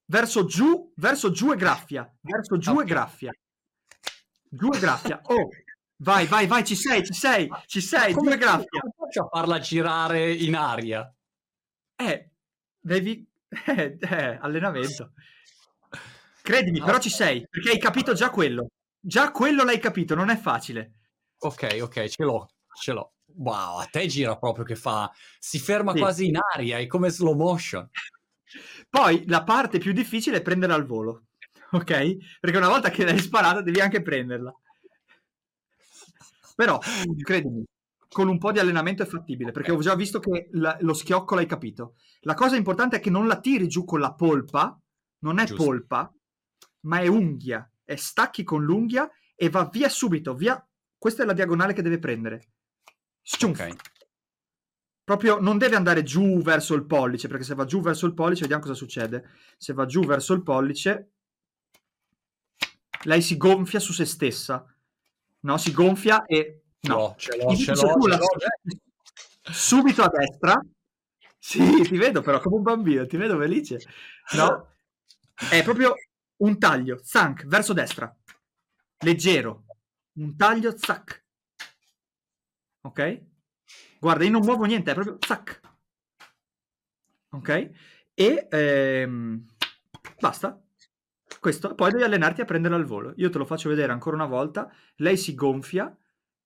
[0.05, 2.83] verso giù, verso giù e graffia, verso giù okay.
[2.83, 3.31] e graffia.
[4.49, 5.19] Giù e graffia.
[5.25, 5.47] Oh,
[5.99, 8.79] vai, vai, vai, ci sei, ci sei, ci sei, e graffia.
[8.79, 11.13] Come faccio a farla girare in aria?
[11.95, 12.31] Eh,
[12.79, 13.27] devi
[13.67, 15.13] eh, eh, allenamento.
[16.41, 18.67] Credimi, però ci sei, perché hai capito già quello.
[18.99, 20.93] Già quello l'hai capito, non è facile.
[21.39, 22.47] Ok, ok, ce l'ho,
[22.81, 23.13] ce l'ho.
[23.35, 25.09] Wow, a te gira proprio che fa...
[25.37, 25.99] Si ferma sì.
[25.99, 27.87] quasi in aria, è come slow motion.
[28.89, 31.27] Poi la parte più difficile è prenderla al volo,
[31.71, 32.39] ok?
[32.39, 34.53] Perché una volta che l'hai sparata devi anche prenderla.
[36.59, 36.77] Però,
[37.23, 37.63] credimi,
[38.09, 41.33] con un po' di allenamento è fattibile, perché ho già visto che la, lo schiocco
[41.33, 41.95] l'hai capito.
[42.23, 44.77] La cosa importante è che non la tiri giù con la polpa,
[45.19, 45.63] non è Giusto.
[45.63, 46.13] polpa,
[46.81, 50.61] ma è unghia, e stacchi con l'unghia e va via subito, via.
[50.97, 52.49] Questa è la diagonale che deve prendere.
[53.21, 53.61] Sciunf.
[53.61, 53.75] Ok.
[55.05, 58.41] Proprio non deve andare giù verso il pollice, perché se va giù verso il pollice,
[58.41, 59.29] vediamo cosa succede.
[59.57, 61.11] Se va giù verso il pollice,
[63.03, 64.65] lei si gonfia su se stessa.
[65.41, 66.63] No, si gonfia e...
[66.81, 68.27] No, ce l'ho, ce l'ho, ce l'ho.
[69.51, 70.61] Subito a destra.
[71.37, 73.79] Sì, ti vedo però come un bambino, ti vedo felice.
[74.33, 74.75] No?
[75.49, 75.93] È proprio
[76.37, 78.13] un taglio, zank, verso destra.
[78.99, 79.65] Leggero.
[80.13, 81.23] Un taglio, zac.
[82.81, 83.21] Ok?
[83.99, 85.59] Guarda, io non muovo niente, è proprio zac.
[87.29, 87.71] Ok?
[88.13, 89.45] E ehm,
[90.19, 90.61] basta.
[91.39, 91.75] Questo.
[91.75, 93.13] Poi devi allenarti a prenderla al volo.
[93.17, 94.71] Io te lo faccio vedere ancora una volta.
[94.97, 95.95] Lei si gonfia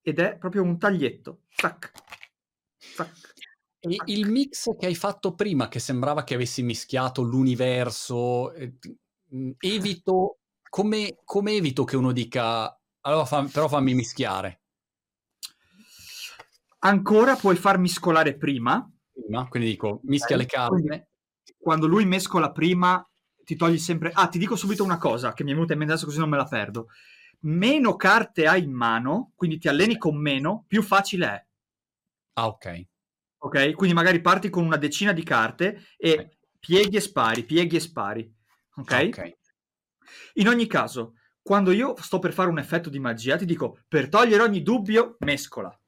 [0.02, 1.42] ed è proprio un taglietto.
[1.50, 1.92] Zac.
[2.76, 3.32] Zac.
[3.80, 8.78] E il mix che hai fatto prima, che sembrava che avessi mischiato l'universo, eh,
[9.34, 10.38] Mhmm, evito
[10.68, 14.60] come, come, evito che uno dica allora fa, però fammi mischiare
[16.80, 21.08] ancora puoi far mescolare prima prima quindi dico mischia eh, le carte
[21.58, 23.04] quando lui mescola prima
[23.44, 25.94] ti togli sempre ah ti dico subito una cosa che mi è venuta in mente
[25.94, 26.88] adesso così non me la perdo
[27.40, 31.46] meno carte hai in mano quindi ti alleni con meno più facile è
[32.34, 32.86] ah ok
[33.38, 36.30] ok quindi magari parti con una decina di carte e okay.
[36.58, 38.34] pieghi e spari pieghi e spari
[38.76, 39.04] ok?
[39.08, 39.36] okay.
[40.34, 44.08] In ogni caso, quando io sto per fare un effetto di magia, ti dico per
[44.08, 45.78] togliere ogni dubbio, mescola.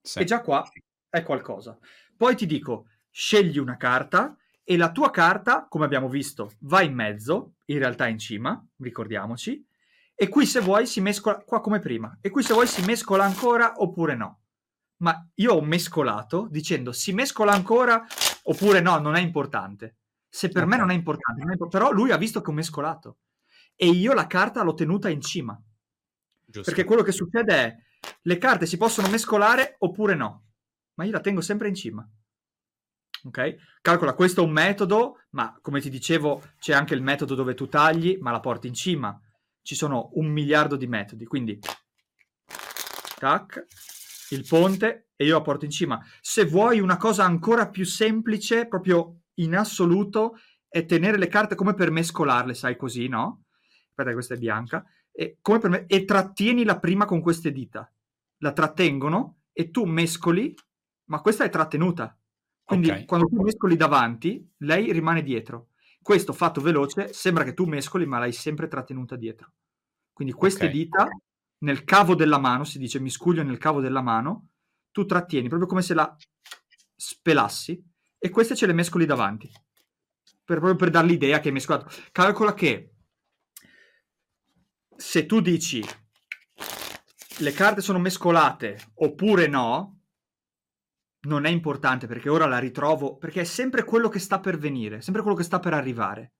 [0.00, 0.20] Sì.
[0.20, 0.68] E già qua
[1.08, 1.78] è qualcosa.
[2.16, 4.36] Poi ti dico scegli una carta
[4.70, 9.66] e la tua carta, come abbiamo visto, va in mezzo, in realtà in cima, ricordiamoci.
[10.14, 12.16] E qui se vuoi si mescola qua come prima.
[12.20, 14.42] E qui se vuoi si mescola ancora oppure no.
[14.98, 18.06] Ma io ho mescolato dicendo si mescola ancora
[18.44, 19.96] oppure no, non è importante.
[20.28, 23.18] Se per me non è importante, non è però lui ha visto che ho mescolato
[23.74, 25.60] e io la carta l'ho tenuta in cima.
[26.46, 26.62] Giusto.
[26.62, 27.76] Perché quello che succede è
[28.22, 30.44] le carte si possono mescolare oppure no,
[30.94, 32.08] ma io la tengo sempre in cima.
[33.24, 33.56] Ok?
[33.82, 37.68] Calcola, questo è un metodo, ma come ti dicevo c'è anche il metodo dove tu
[37.68, 39.20] tagli, ma la porti in cima.
[39.62, 41.58] Ci sono un miliardo di metodi, quindi
[43.18, 43.66] tac,
[44.30, 46.02] il ponte e io la porto in cima.
[46.20, 51.74] Se vuoi una cosa ancora più semplice, proprio in assoluto è tenere le carte come
[51.74, 53.44] per mescolarle, sai così, no?
[53.88, 54.84] Aspetta, questa è bianca.
[55.12, 57.92] E, me- e trattieni la prima con queste dita.
[58.38, 60.54] La trattengono e tu mescoli,
[61.06, 62.16] ma questa è trattenuta.
[62.70, 63.04] Quindi okay.
[63.04, 65.70] quando tu mescoli davanti, lei rimane dietro.
[66.00, 69.54] Questo fatto veloce sembra che tu mescoli, ma l'hai sempre trattenuta dietro.
[70.12, 70.76] Quindi queste okay.
[70.76, 71.08] dita
[71.62, 74.50] nel cavo della mano, si dice miscuglio nel cavo della mano,
[74.92, 76.16] tu trattieni proprio come se la
[76.94, 77.82] spelassi
[78.16, 79.50] e queste ce le mescoli davanti.
[80.44, 81.90] Per, proprio per dar l'idea che hai mescolato.
[82.12, 82.92] Calcola che
[84.94, 85.84] se tu dici
[87.38, 89.99] le carte sono mescolate oppure no,
[91.22, 95.00] non è importante perché ora la ritrovo, perché è sempre quello che sta per venire,
[95.00, 96.32] sempre quello che sta per arrivare.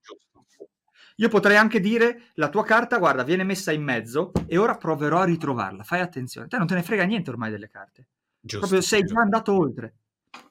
[1.16, 5.20] Io potrei anche dire la tua carta, guarda, viene messa in mezzo e ora proverò
[5.20, 5.82] a ritrovarla.
[5.82, 8.06] Fai attenzione, te non te ne frega niente ormai delle carte.
[8.40, 9.14] Giusto, Proprio sei giusto.
[9.14, 9.94] già andato oltre.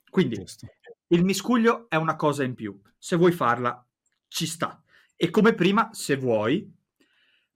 [0.09, 0.67] Quindi giusto.
[1.07, 2.79] Il miscuglio è una cosa in più.
[2.97, 3.83] Se vuoi farla,
[4.27, 4.79] ci sta.
[5.15, 6.71] E come prima, se vuoi,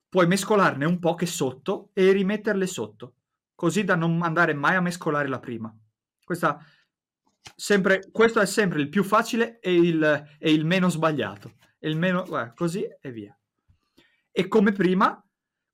[0.09, 3.15] puoi mescolarne un po' che sotto e rimetterle sotto,
[3.53, 5.75] così da non andare mai a mescolare la prima.
[6.37, 6.65] Questa,
[7.55, 11.55] sempre, questo è sempre il più facile e il, e il meno sbagliato.
[11.79, 13.37] E il meno, eh, così e via.
[14.31, 15.23] E come prima,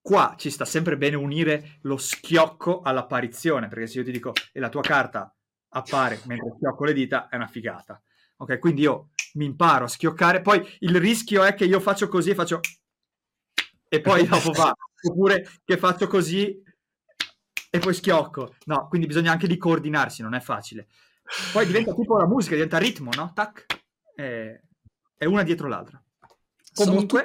[0.01, 4.59] Qua ci sta sempre bene unire lo schiocco all'apparizione, perché se io ti dico e
[4.59, 5.35] la tua carta
[5.69, 8.01] appare mentre schiocco le dita, è una figata.
[8.37, 12.31] Ok, quindi io mi imparo a schioccare, poi il rischio è che io faccio così
[12.31, 12.59] e faccio
[13.87, 14.73] e poi dopo va,
[15.09, 16.59] oppure che faccio così
[17.69, 18.55] e poi schiocco.
[18.65, 20.87] No, quindi bisogna anche di coordinarsi, non è facile.
[21.53, 23.31] Poi diventa tipo la musica, diventa ritmo, no?
[23.33, 23.65] Tac,
[24.15, 24.61] e,
[25.15, 26.01] è una dietro l'altra.
[26.73, 27.21] Comunque,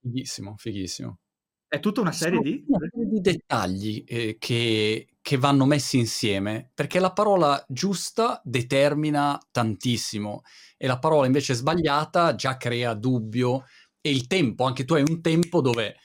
[0.00, 1.18] fighissimo, fighissimo.
[1.66, 2.64] È tutta una serie di...
[2.66, 9.38] Una serie di dettagli eh, che, che vanno messi insieme, perché la parola giusta determina
[9.50, 10.42] tantissimo
[10.76, 13.64] e la parola invece sbagliata già crea dubbio
[14.00, 15.96] e il tempo, anche tu hai un tempo dove...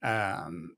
[0.00, 0.76] Uh,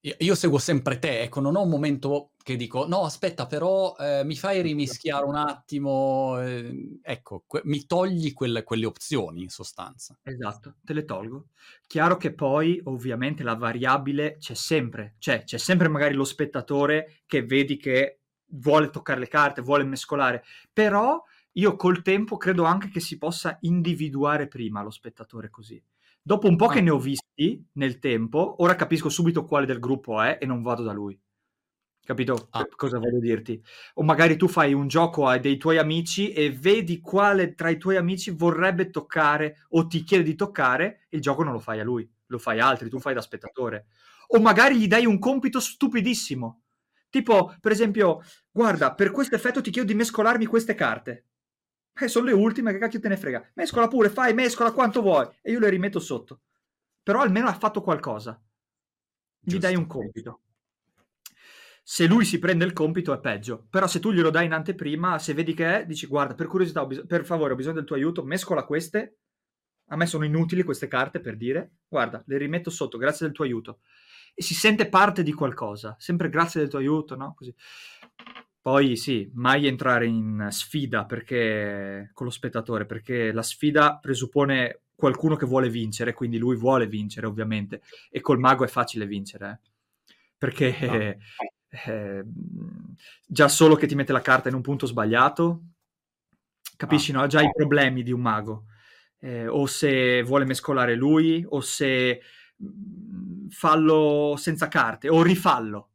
[0.00, 4.22] io seguo sempre te, ecco, non ho un momento che dico, no, aspetta, però eh,
[4.24, 10.16] mi fai rimischiare un attimo, eh, ecco, que- mi togli quelle, quelle, opzioni in sostanza.
[10.22, 11.48] Esatto, te le tolgo.
[11.88, 17.44] Chiaro che poi, ovviamente, la variabile c'è sempre, cioè c'è sempre magari lo spettatore che
[17.44, 18.20] vedi che
[18.50, 21.20] vuole toccare le carte, vuole mescolare, però
[21.52, 25.82] io col tempo credo anche che si possa individuare prima lo spettatore così.
[26.26, 26.82] Dopo un po' che ah.
[26.82, 30.82] ne ho visti nel tempo, ora capisco subito quale del gruppo è e non vado
[30.82, 31.16] da lui.
[32.04, 32.66] Capito ah.
[32.74, 33.62] cosa voglio dirti?
[33.94, 37.78] O magari tu fai un gioco a dei tuoi amici e vedi quale tra i
[37.78, 41.84] tuoi amici vorrebbe toccare o ti chiede di toccare, il gioco non lo fai a
[41.84, 43.86] lui, lo fai a altri, tu fai da spettatore.
[44.30, 46.62] O magari gli dai un compito stupidissimo.
[47.08, 48.20] Tipo, per esempio,
[48.50, 51.26] guarda, per questo effetto ti chiedo di mescolarmi queste carte.
[51.98, 53.52] Eh, sono le ultime, che cacchio te ne frega?
[53.54, 55.26] Mescola pure, fai, mescola quanto vuoi.
[55.40, 56.42] E io le rimetto sotto.
[57.02, 58.38] Però almeno ha fatto qualcosa.
[59.38, 59.66] Gli Giusto.
[59.66, 60.40] dai un compito.
[61.82, 63.66] Se lui si prende il compito è peggio.
[63.70, 66.84] Però se tu glielo dai in anteprima, se vedi che è, dici guarda, per curiosità,
[66.84, 69.18] bis- per favore, ho bisogno del tuo aiuto, mescola queste.
[69.90, 71.76] A me sono inutili queste carte, per dire.
[71.86, 73.78] Guarda, le rimetto sotto, grazie del tuo aiuto.
[74.34, 75.94] E si sente parte di qualcosa.
[75.98, 77.34] Sempre grazie del tuo aiuto, no?
[77.34, 77.54] Così.
[78.66, 85.36] Poi sì, mai entrare in sfida perché, con lo spettatore, perché la sfida presuppone qualcuno
[85.36, 90.14] che vuole vincere, quindi lui vuole vincere ovviamente, e col mago è facile vincere, eh?
[90.36, 90.94] perché no.
[90.94, 91.18] eh,
[91.68, 92.24] eh,
[93.24, 95.60] già solo che ti mette la carta in un punto sbagliato,
[96.76, 97.20] capisci, no?
[97.20, 97.28] no?
[97.28, 98.64] Già i problemi di un mago,
[99.20, 102.20] eh, o se vuole mescolare lui, o se
[102.60, 105.90] mm, fallo senza carte, o rifallo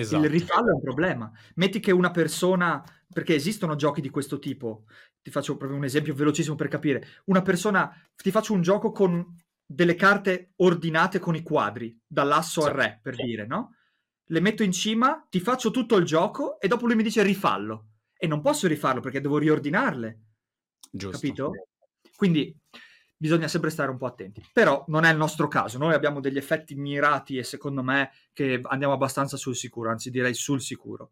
[0.00, 0.24] Esatto.
[0.24, 1.30] Il rifallo è un problema.
[1.56, 2.82] Metti che una persona,
[3.12, 4.84] perché esistono giochi di questo tipo,
[5.20, 9.34] ti faccio proprio un esempio velocissimo per capire, una persona, ti faccio un gioco con
[9.66, 12.68] delle carte ordinate con i quadri, dall'asso sì.
[12.68, 13.22] al re, per sì.
[13.24, 13.74] dire, no?
[14.30, 17.86] Le metto in cima, ti faccio tutto il gioco e dopo lui mi dice rifallo.
[18.16, 20.20] E non posso rifarlo perché devo riordinarle.
[20.90, 21.18] Giusto.
[21.18, 21.52] Capito?
[22.14, 22.54] Quindi
[23.18, 24.42] bisogna sempre stare un po' attenti.
[24.52, 28.60] Però non è il nostro caso, noi abbiamo degli effetti mirati e secondo me che
[28.62, 31.10] andiamo abbastanza sul sicuro, anzi direi sul sicuro.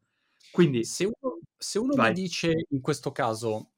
[0.53, 3.73] Quindi se uno, se uno mi dice in questo caso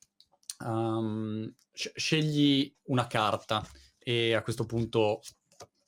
[0.65, 3.67] um, scegli una carta
[3.99, 5.21] e a questo punto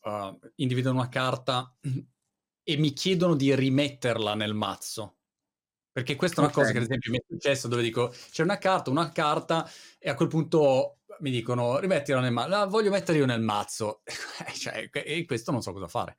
[0.03, 1.73] uh, individuano una carta
[2.63, 5.17] e mi chiedono di rimetterla nel mazzo.
[5.93, 6.63] Perché questa è una okay.
[6.63, 9.69] cosa che ad esempio mi è successo dove dico c'è una carta, una carta
[9.99, 14.03] e a quel punto mi dicono rimettila nel mazzo, la voglio mettere io nel mazzo,
[14.55, 16.17] cioè, e questo non so cosa fare.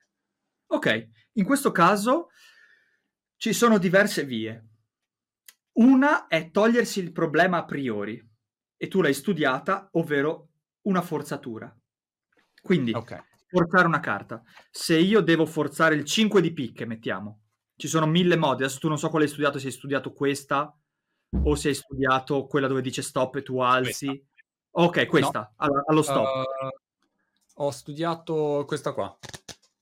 [0.68, 2.30] Ok, in questo caso
[3.36, 4.68] ci sono diverse vie.
[5.74, 8.22] Una è togliersi il problema a priori,
[8.78, 10.50] e tu l'hai studiata, ovvero
[10.88, 11.72] una forzatura.
[12.62, 13.20] Quindi, okay.
[13.48, 14.42] forzare una carta.
[14.72, 17.42] Se io devo forzare il 5 di picche, mettiamo,
[17.76, 20.76] ci sono mille modi, adesso tu non so quale hai studiato, se hai studiato questa
[21.44, 24.08] o se hai studiato quella dove dice stop e tu alzi.
[24.08, 24.26] Questa.
[24.74, 25.54] Ok, questa, no.
[25.58, 26.26] allo, allo stop.
[26.26, 29.18] Uh, ho studiato questa qua.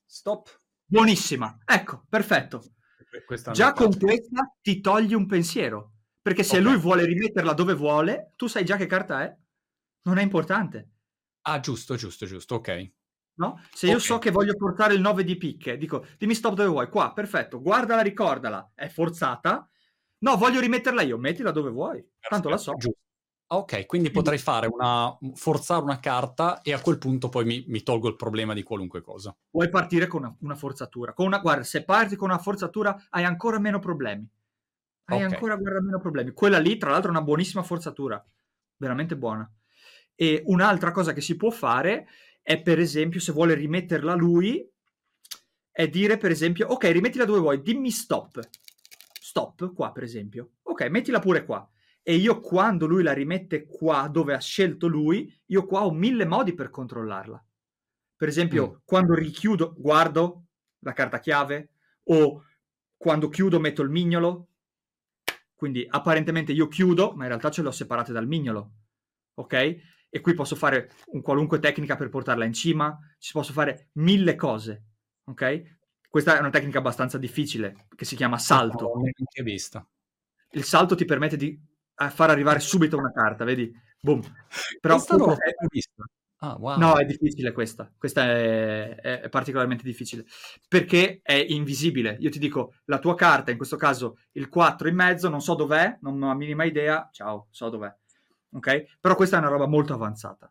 [0.05, 0.59] Stop.
[0.85, 1.59] Buonissima.
[1.65, 2.63] Ecco, perfetto.
[3.51, 5.93] Già con questa ti togli un pensiero.
[6.21, 6.71] Perché se okay.
[6.71, 9.35] lui vuole rimetterla dove vuole, tu sai già che carta è.
[10.03, 10.89] Non è importante.
[11.41, 12.55] Ah, giusto, giusto, giusto.
[12.55, 12.91] Ok.
[13.35, 13.61] No?
[13.71, 14.05] Se io okay.
[14.05, 16.89] so che voglio portare il 9 di picche, dico dimmi stop dove vuoi.
[16.89, 17.61] Qua, perfetto.
[17.61, 18.71] Guardala, ricordala.
[18.73, 19.69] È forzata.
[20.19, 21.17] No, voglio rimetterla io.
[21.17, 22.03] Mettila dove vuoi.
[22.19, 22.73] Tanto la so.
[22.73, 22.99] Giusto.
[23.52, 27.82] Ok, quindi potrei fare una, forzare una carta e a quel punto poi mi, mi
[27.82, 29.36] tolgo il problema di qualunque cosa.
[29.50, 31.14] Puoi partire con una, una, forzatura.
[31.14, 34.30] Con una, guarda, se parti con una forzatura hai ancora meno problemi.
[35.06, 35.34] Hai okay.
[35.34, 36.32] ancora guarda, meno problemi.
[36.32, 38.24] Quella lì, tra l'altro, è una buonissima forzatura.
[38.78, 39.52] Veramente buona.
[40.14, 42.08] E un'altra cosa che si può fare
[42.43, 44.64] è, per esempio, se vuole rimetterla lui,
[45.72, 48.47] è dire, per esempio, ok, rimettila dove vuoi, dimmi stop.
[49.20, 50.52] Stop, qua, per esempio.
[50.62, 51.68] Ok, mettila pure qua
[52.02, 56.26] e io quando lui la rimette qua dove ha scelto lui, io qua ho mille
[56.26, 57.43] modi per controllarla.
[58.16, 58.76] Per esempio, mm.
[58.84, 60.45] quando richiudo, guardo
[60.80, 61.70] la carta chiave
[62.06, 62.43] o
[62.97, 64.47] quando chiudo metto il mignolo.
[65.54, 68.72] Quindi apparentemente io chiudo, ma in realtà ce l'ho separate dal mignolo.
[69.36, 69.54] Ok?
[70.10, 74.36] E qui posso fare un qualunque tecnica per portarla in cima, ci posso fare mille
[74.36, 74.84] cose.
[75.26, 75.78] Ok?
[76.10, 78.86] Questa è una tecnica abbastanza difficile che si chiama salto.
[78.86, 79.88] Non l'ho neanche vista.
[80.52, 81.58] Il salto ti permette di
[82.10, 83.70] far arrivare subito una carta, vedi?
[84.00, 84.22] Boom.
[84.80, 86.04] Però Questa non l'ho mai vista.
[86.41, 86.78] Ah, wow.
[86.78, 87.91] No, è difficile questa.
[87.97, 90.26] Questa è, è, è, particolarmente difficile
[90.68, 92.16] perché è invisibile.
[92.22, 95.56] Io ti dico, la tua carta, in questo caso il 4 in mezzo, non so
[95.56, 97.10] dov'è, non ho la minima idea.
[97.12, 97.93] Ciao, so dov'è.
[98.52, 99.00] Ok?
[99.02, 100.50] Però questa è una roba molto avanzata.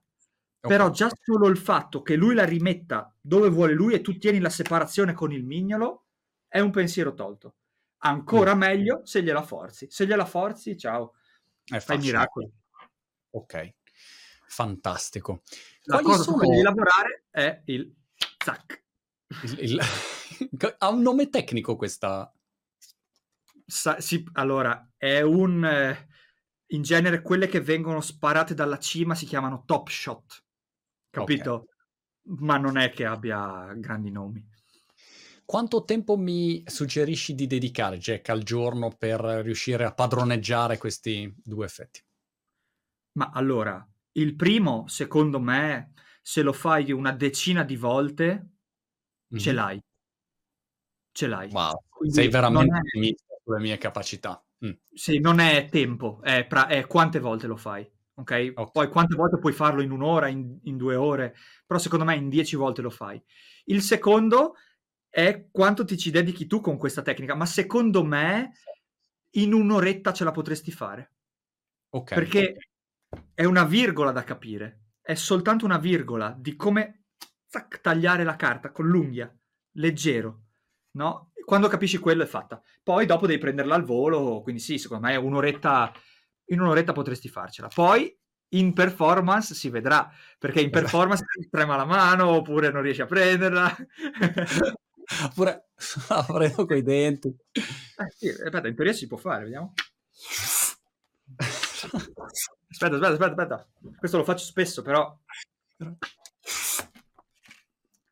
[0.60, 0.76] Okay.
[0.76, 4.40] Però già solo il fatto che lui la rimetta dove vuole lui e tu tieni
[4.40, 6.04] la separazione con il mignolo
[6.48, 7.54] è un pensiero tolto.
[8.00, 8.58] Ancora mm.
[8.58, 9.86] meglio se gliela forzi.
[9.88, 11.14] Se gliela forzi, ciao.
[11.68, 12.50] È Fai miracoli.
[13.30, 13.74] Ok,
[14.46, 15.42] fantastico.
[15.82, 16.38] La Quali cosa sono...
[16.38, 17.94] devi lavorare è il
[18.42, 18.84] zac.
[19.42, 19.80] Il, il...
[20.78, 22.32] ha un nome tecnico questa...
[23.66, 25.64] Sa, sì, allora, è un...
[25.64, 26.08] Eh,
[26.72, 30.44] in genere quelle che vengono sparate dalla cima si chiamano top shot,
[31.10, 31.52] capito?
[31.52, 31.76] Okay.
[32.40, 34.46] Ma non è che abbia grandi nomi.
[35.48, 41.64] Quanto tempo mi suggerisci di dedicare, Jack, al giorno per riuscire a padroneggiare questi due
[41.64, 42.02] effetti?
[43.12, 43.82] Ma allora,
[44.12, 48.26] il primo, secondo me, se lo fai una decina di volte,
[49.32, 49.42] mm-hmm.
[49.42, 49.82] ce l'hai.
[51.12, 51.50] Ce l'hai.
[51.50, 53.14] Wow, Quindi sei veramente è...
[53.42, 54.44] sulle mie capacità.
[54.66, 54.72] Mm.
[54.92, 57.90] Sì, non è tempo, è, pra- è, quante volte lo fai.
[58.16, 58.52] Okay?
[58.54, 58.70] ok?
[58.70, 61.34] Poi quante volte puoi farlo in un'ora, in, in, due ore,
[61.64, 63.18] però secondo me in dieci volte lo fai.
[63.64, 64.54] Il secondo
[65.08, 68.52] è quanto ti ci dedichi tu con questa tecnica, ma secondo me
[69.32, 71.12] in un'oretta ce la potresti fare.
[71.90, 72.14] Ok.
[72.14, 72.56] Perché
[73.34, 77.04] è una virgola da capire, è soltanto una virgola di come
[77.46, 79.34] zac, tagliare la carta con l'unghia,
[79.72, 80.42] leggero,
[80.92, 81.32] no?
[81.44, 82.60] Quando capisci quello è fatta.
[82.82, 85.92] Poi dopo devi prenderla al volo, quindi sì, secondo me un'oretta,
[86.46, 87.68] in un'oretta potresti farcela.
[87.68, 88.14] Poi
[88.52, 90.80] in performance si vedrà, perché in esatto.
[90.82, 93.74] performance trema la mano oppure non riesci a prenderla.
[95.24, 95.70] oppure
[96.08, 97.28] la prendo coi denti.
[97.28, 99.74] Eh, sì, aspetta, in teoria si può fare, vediamo.
[102.70, 103.68] Aspetta, aspetta, aspetta, aspetta.
[103.96, 105.18] Questo lo faccio spesso, però.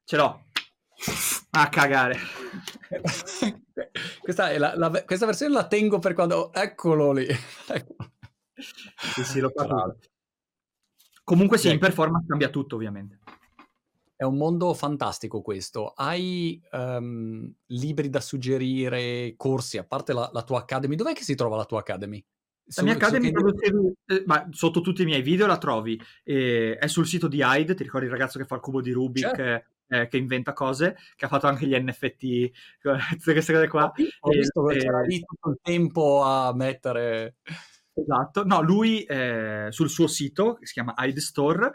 [0.05, 0.44] Ce l'ho.
[1.51, 2.18] A cagare.
[4.20, 6.53] questa, la, la, questa, versione la tengo per quando...
[6.53, 7.26] Eccolo lì.
[9.14, 9.99] sì, sì, lo faccio.
[11.22, 13.20] Comunque sì, in performance cambia tutto, ovviamente.
[14.16, 15.92] È un mondo fantastico questo.
[15.94, 20.94] Hai um, libri da suggerire, corsi, a parte la, la tua Academy.
[20.94, 22.24] Dov'è che si trova la tua Academy?
[22.74, 24.14] La mia Academy che...
[24.14, 26.00] eh, ma sotto tutti i miei video la trovi.
[26.24, 28.90] Eh, è sul sito di Hyde, ti ricordi il ragazzo che fa il cubo di
[28.90, 29.70] Rubik, certo.
[29.88, 32.50] eh, che inventa cose, che ha fatto anche gli NFT,
[33.22, 33.92] queste cose qua.
[34.20, 37.36] Ho visto che c'era lì tutto il tempo a mettere...
[37.98, 41.72] Esatto, no, lui eh, sul suo sito, che si chiama Hyde Store,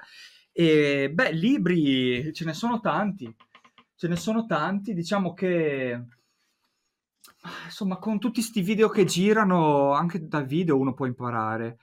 [0.52, 3.34] e beh, libri ce ne sono tanti,
[3.96, 6.06] ce ne sono tanti, diciamo che
[7.66, 11.78] Insomma, con tutti questi video che girano, anche dal video uno può imparare.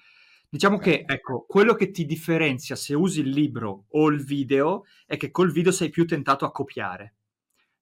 [0.48, 5.16] Diciamo che, ecco, quello che ti differenzia se usi il libro o il video è
[5.16, 7.16] che col video sei più tentato a copiare,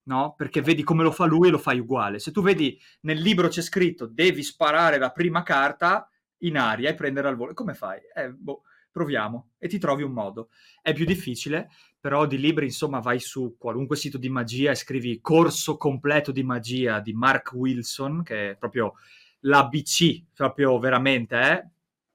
[0.05, 0.35] no?
[0.37, 2.19] Perché vedi come lo fa lui e lo fai uguale.
[2.19, 6.09] Se tu vedi nel libro c'è scritto devi sparare la prima carta
[6.39, 8.01] in aria e prendere al volo, come fai?
[8.15, 8.63] Eh, boh,
[8.97, 10.49] proviamo e ti trovi un modo.
[10.81, 11.69] È più difficile,
[12.01, 16.43] però di libri, insomma, vai su qualunque sito di magia e scrivi corso completo di
[16.43, 18.95] magia di Mark Wilson, che è proprio
[19.41, 21.69] l'ABC, proprio veramente, eh?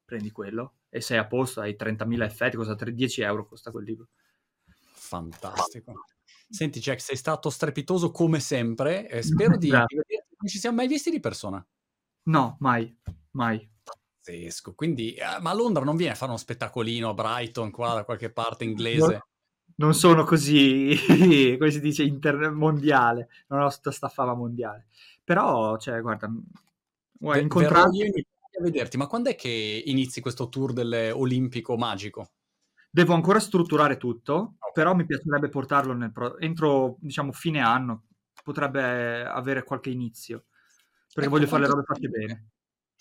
[0.04, 4.08] prendi quello e sei a posto, hai 30.000 effetti, cosa 10 euro costa quel libro.
[4.94, 6.06] Fantastico.
[6.50, 11.12] Senti Jack, sei stato strepitoso come sempre, eh, spero di, Non ci siamo mai visti
[11.12, 11.64] di persona.
[12.24, 12.98] No, mai,
[13.32, 13.70] mai.
[14.22, 14.76] Pazzesco.
[14.76, 18.03] Quindi, eh, ma a Londra non viene a fare uno spettacolino a Brighton, qua da
[18.03, 19.13] qualche parte inglese?
[19.13, 19.28] No,
[19.78, 20.95] non sono così,
[21.57, 23.30] come si dice, inter- mondiale.
[23.47, 24.86] Non ho questa fama mondiale.
[25.24, 26.32] Però, cioè, guarda,
[27.19, 27.97] vuoi incontrarmi...
[27.97, 28.24] Io
[28.59, 32.32] a vederti, ma quando è che inizi questo tour dell'Olimpico magico?
[32.89, 38.07] Devo ancora strutturare tutto, però mi piacerebbe portarlo nel pro- entro, diciamo, fine anno.
[38.43, 40.45] Potrebbe avere qualche inizio,
[41.13, 42.49] perché ecco, voglio fare le robe fatte bene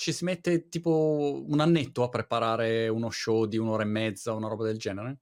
[0.01, 4.48] ci si mette tipo un annetto a preparare uno show di un'ora e mezza, una
[4.48, 5.18] roba del genere?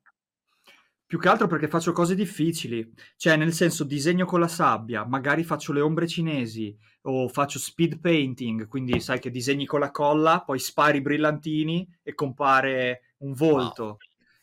[1.05, 5.43] Più che altro perché faccio cose difficili, cioè nel senso disegno con la sabbia, magari
[5.43, 10.45] faccio le ombre cinesi o faccio speed painting, quindi sai che disegni con la colla,
[10.47, 13.97] poi spari brillantini e compare un volto, wow.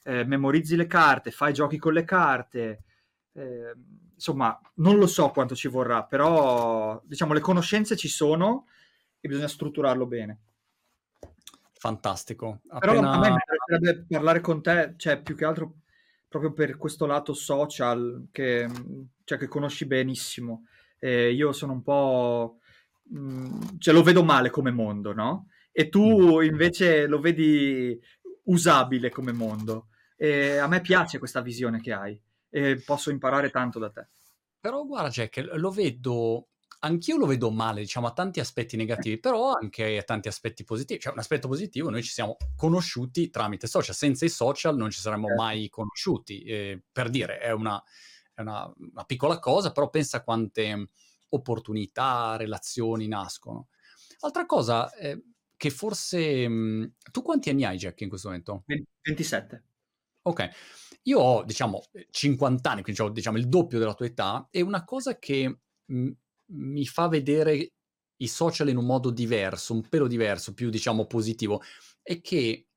[0.04, 2.84] eh, memorizzi le carte, fai giochi con le carte,
[3.38, 3.74] Eh,
[4.14, 8.66] insomma, non lo so quanto ci vorrà, però diciamo le conoscenze ci sono
[9.26, 10.40] e bisogna strutturarlo bene.
[11.74, 12.62] Fantastico.
[12.68, 12.94] Appena...
[12.94, 15.78] Però a me piacerebbe parlare con te, cioè più che altro
[16.28, 18.70] proprio per questo lato social che,
[19.24, 20.68] cioè, che conosci benissimo.
[21.00, 22.60] Eh, io sono un po'...
[23.10, 25.48] Mh, mm, cioè lo vedo male come mondo, no?
[25.72, 26.44] E tu mm.
[26.44, 28.00] invece lo vedi
[28.44, 29.88] usabile come mondo.
[30.16, 32.22] E a me piace questa visione che hai
[32.52, 34.08] e posso imparare tanto da te.
[34.60, 36.50] Però guarda Jack, lo vedo
[36.86, 41.00] anch'io lo vedo male, diciamo, a tanti aspetti negativi, però anche a tanti aspetti positivi.
[41.00, 45.00] Cioè, un aspetto positivo, noi ci siamo conosciuti tramite social, senza i social non ci
[45.00, 45.42] saremmo certo.
[45.42, 46.44] mai conosciuti.
[46.44, 47.82] Eh, per dire, è, una,
[48.34, 50.90] è una, una, piccola cosa, però pensa quante
[51.30, 53.68] opportunità, relazioni nascono.
[54.20, 55.22] Altra cosa, eh,
[55.58, 56.48] che forse...
[56.48, 58.64] Mh, mhmm, tu quanti anni hai, Jack, in questo momento?
[59.02, 59.64] 27.
[60.28, 60.50] Ok,
[61.04, 64.84] io ho, diciamo, 50 anni, quindi ho, diciamo, il doppio della tua età, e una
[64.84, 66.12] cosa che mh, mhmm,
[66.48, 67.74] mi fa vedere
[68.18, 71.62] i social in un modo diverso, un pelo diverso, più diciamo positivo,
[72.02, 72.68] è che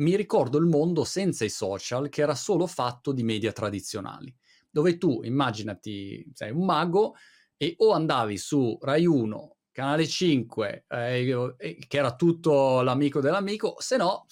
[0.00, 4.34] mi ricordo il mondo senza i social che era solo fatto di media tradizionali,
[4.70, 7.14] dove tu immaginati sei un mago
[7.56, 11.54] e o andavi su Rai 1, Canale 5, eh,
[11.86, 14.24] che era tutto l'amico dell'amico, se no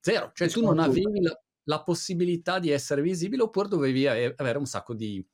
[0.00, 4.66] zero, cioè tu non avevi la, la possibilità di essere visibile oppure dovevi avere un
[4.66, 5.24] sacco di,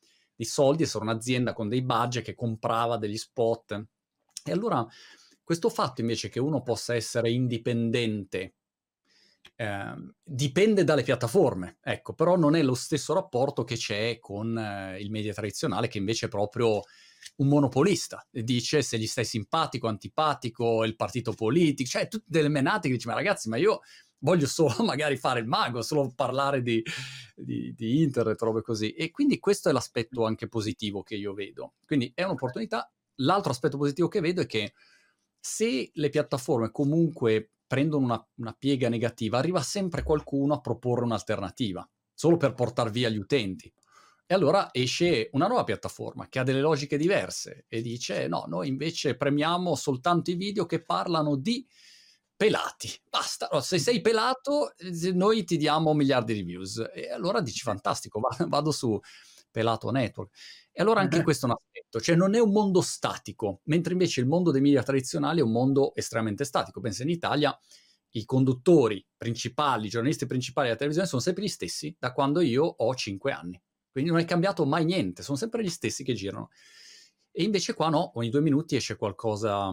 [0.43, 3.85] di soldi, essere un'azienda con dei budget che comprava degli spot.
[4.45, 4.87] E allora
[5.43, 8.55] questo fatto invece che uno possa essere indipendente
[9.57, 15.01] eh, dipende dalle piattaforme, ecco, però non è lo stesso rapporto che c'è con eh,
[15.01, 16.83] il media tradizionale che invece è proprio
[17.37, 22.89] un monopolista, dice se gli stai simpatico, antipatico, il partito politico, cioè tutte delle menate
[22.89, 23.81] che dici ma ragazzi ma io
[24.23, 26.83] voglio solo magari fare il mago, solo parlare di,
[27.37, 28.93] di, di, internet, robe così.
[28.93, 31.75] E quindi questo è l'aspetto anche positivo che io vedo.
[31.85, 32.91] Quindi è un'opportunità.
[33.17, 34.73] L'altro aspetto positivo che vedo è che
[35.39, 41.89] se le piattaforme comunque prendono una, una piega negativa, arriva sempre qualcuno a proporre un'alternativa,
[42.13, 43.73] solo per portare via gli utenti.
[44.25, 48.69] E allora esce una nuova piattaforma che ha delle logiche diverse e dice no, noi
[48.69, 51.67] invece premiamo soltanto i video che parlano di
[52.43, 53.49] pelati, basta.
[53.49, 54.75] Allora, se sei pelato,
[55.13, 56.85] noi ti diamo miliardi di views.
[56.93, 58.99] E allora dici, fantastico, vado su
[59.49, 60.35] Pelato Network.
[60.73, 61.23] E allora anche uh-huh.
[61.23, 64.61] questo è un aspetto, cioè non è un mondo statico, mentre invece il mondo dei
[64.61, 66.81] media tradizionali è un mondo estremamente statico.
[66.81, 67.57] Pensa in Italia,
[68.15, 72.65] i conduttori principali, i giornalisti principali della televisione sono sempre gli stessi da quando io
[72.65, 73.63] ho 5 anni.
[73.89, 76.51] Quindi non è cambiato mai niente, sono sempre gli stessi che girano.
[77.31, 79.73] E invece qua no, ogni due minuti esce qualcosa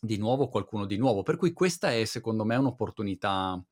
[0.00, 1.22] di nuovo qualcuno di nuovo.
[1.22, 3.62] Per cui questa è secondo me un'opportunità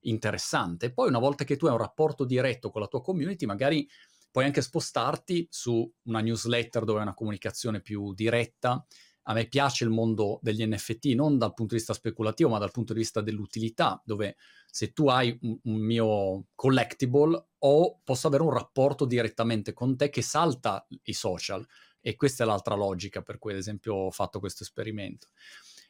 [0.00, 0.92] interessante.
[0.92, 3.88] Poi una volta che tu hai un rapporto diretto con la tua community, magari
[4.30, 8.84] puoi anche spostarti su una newsletter dove hai una comunicazione più diretta.
[9.28, 12.70] A me piace il mondo degli NFT non dal punto di vista speculativo, ma dal
[12.70, 14.36] punto di vista dell'utilità, dove
[14.70, 20.10] se tu hai un, un mio collectible o posso avere un rapporto direttamente con te
[20.10, 21.66] che salta i social.
[22.00, 25.28] E questa è l'altra logica per cui, ad esempio, ho fatto questo esperimento.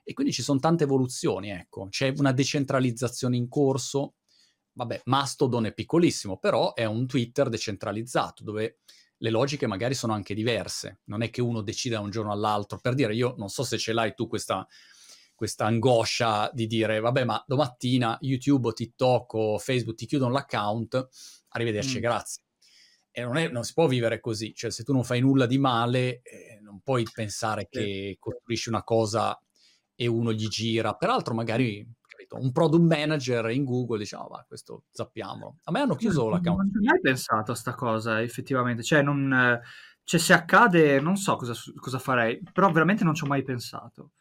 [0.08, 1.88] E quindi ci sono tante evoluzioni, ecco.
[1.90, 4.14] C'è una decentralizzazione in corso.
[4.74, 8.78] Vabbè, Mastodon è piccolissimo, però è un Twitter decentralizzato, dove
[9.16, 11.00] le logiche magari sono anche diverse.
[11.06, 12.78] Non è che uno decida da un giorno all'altro.
[12.78, 14.64] Per dire, io non so se ce l'hai tu questa,
[15.34, 21.08] questa angoscia di dire, vabbè, ma domattina YouTube o TikTok o Facebook ti chiudono l'account,
[21.48, 22.00] arrivederci, mm.
[22.00, 22.42] grazie.
[23.10, 25.58] E non, è, non, si può vivere così, cioè se tu non fai nulla di
[25.58, 29.36] male, eh, non puoi pensare che costruisci una cosa
[29.96, 30.94] e uno gli gira.
[30.94, 35.58] Peraltro, magari capito, un product manager in Google dice: oh, va, questo sappiamo.
[35.64, 36.58] A me hanno chiuso l'account.
[36.58, 38.82] Non ho mai pensato a sta cosa, effettivamente.
[38.82, 39.60] Cioè, non,
[40.04, 44.12] cioè, se accade, non so cosa, cosa, farei, però veramente non ci ho mai pensato.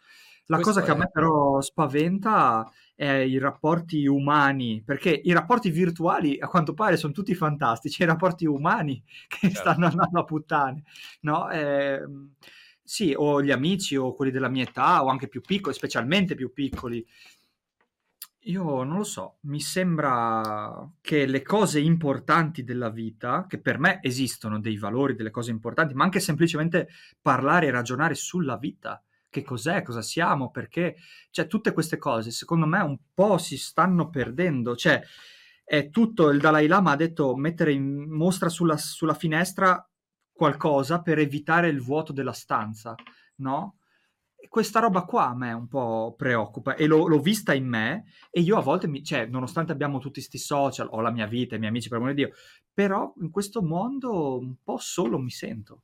[0.47, 5.71] La Questo cosa che a me però spaventa è i rapporti umani, perché i rapporti
[5.71, 9.57] virtuali a quanto pare sono tutti fantastici, i rapporti umani che certo.
[9.57, 10.83] stanno andando a puttane,
[11.21, 11.49] no?
[11.49, 11.99] Eh,
[12.85, 16.53] sì, o gli amici o quelli della mia età o anche più piccoli, specialmente più
[16.53, 17.05] piccoli.
[18.47, 23.97] Io non lo so, mi sembra che le cose importanti della vita, che per me
[24.03, 26.89] esistono dei valori, delle cose importanti, ma anche semplicemente
[27.19, 30.95] parlare e ragionare sulla vita, che cos'è, cosa siamo, perché,
[31.31, 35.01] cioè tutte queste cose secondo me un po' si stanno perdendo, cioè
[35.63, 39.89] è tutto, il Dalai Lama ha detto mettere in mostra sulla, sulla finestra
[40.35, 42.93] qualcosa per evitare il vuoto della stanza,
[43.37, 43.77] no?
[44.47, 48.41] questa roba qua a me un po' preoccupa e l'ho, l'ho vista in me e
[48.41, 51.57] io a volte, mi, cioè, nonostante abbiamo tutti questi social, ho la mia vita, i
[51.57, 52.33] miei amici, per amore di Dio,
[52.73, 55.83] però in questo mondo un po' solo mi sento.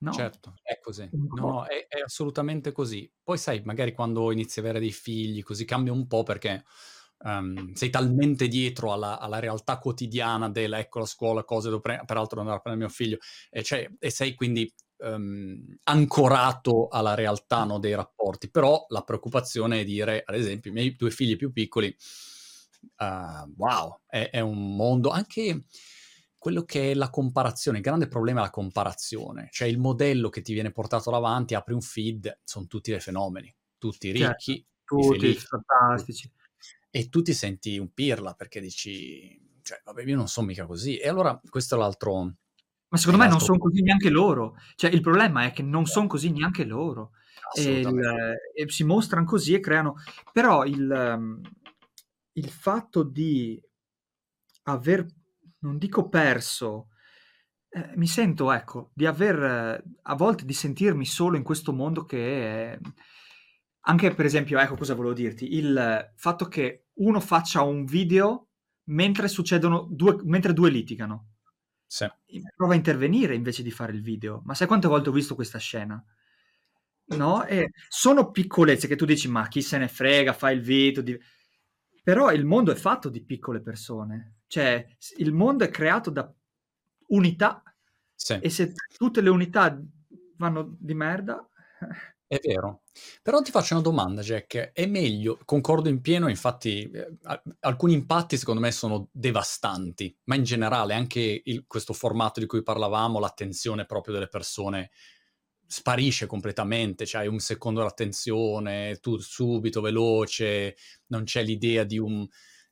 [0.00, 0.12] No?
[0.12, 1.08] Certo, è così.
[1.10, 3.10] No, no, è, è, assolutamente così.
[3.20, 6.64] Poi sai, magari quando inizi a avere dei figli, così cambia un po' perché
[7.24, 12.02] um, sei talmente dietro alla, alla, realtà quotidiana della, ecco, la scuola, cose, devo pre-
[12.04, 13.18] peraltro andare a prendere mio figlio,
[13.50, 18.50] e, cioè, e sei quindi um, ancorato alla realtà no, dei rapporti.
[18.50, 21.94] Però la preoccupazione è dire, ad esempio, i miei due figli più piccoli,
[22.98, 25.64] uh, wow, è, è un mondo anche
[26.38, 30.40] quello che è la comparazione, il grande problema è la comparazione, cioè il modello che
[30.40, 35.18] ti viene portato davanti, apri un feed, sono tutti dei fenomeni, tutti ricchi, certo, tutti
[35.18, 36.32] felici, fantastici.
[36.90, 40.96] E tu ti senti un pirla perché dici, cioè, vabbè, io non sono mica così.
[40.96, 42.34] E allora questo è l'altro...
[42.90, 44.54] Ma secondo me non sono così neanche loro.
[44.74, 47.10] Cioè, il problema è che non sono così neanche loro.
[47.54, 49.96] E, il, e, si mostrano così e creano...
[50.32, 51.40] Però il, ehm,
[52.32, 53.62] il fatto di
[54.62, 55.06] aver
[55.60, 56.88] non dico perso,
[57.70, 62.72] eh, mi sento, ecco, di aver, a volte di sentirmi solo in questo mondo che
[62.72, 62.78] è...
[63.82, 68.48] Anche per esempio, ecco cosa volevo dirti, il fatto che uno faccia un video
[68.88, 71.28] mentre succedono due, mentre due litigano.
[71.86, 72.06] Sì.
[72.54, 74.42] Prova a intervenire invece di fare il video.
[74.44, 76.02] Ma sai quante volte ho visto questa scena?
[77.06, 77.44] No?
[77.44, 81.02] E sono piccolezze che tu dici, ma chi se ne frega, fai il video.
[81.02, 81.18] Di...
[82.02, 84.40] Però il mondo è fatto di piccole persone.
[84.46, 84.86] Cioè,
[85.16, 86.30] il mondo è creato da
[87.08, 87.62] unità
[88.14, 88.38] sì.
[88.40, 89.80] e se tutte le unità
[90.36, 91.46] vanno di merda...
[92.26, 92.82] È vero.
[93.22, 94.72] Però ti faccio una domanda, Jack.
[94.72, 97.18] È meglio, concordo in pieno, infatti eh,
[97.60, 102.62] alcuni impatti secondo me sono devastanti, ma in generale anche il, questo formato di cui
[102.62, 104.90] parlavamo, l'attenzione proprio delle persone
[105.66, 110.76] sparisce completamente, cioè hai un secondo l'attenzione, tu subito, veloce,
[111.08, 112.26] non c'è l'idea di un,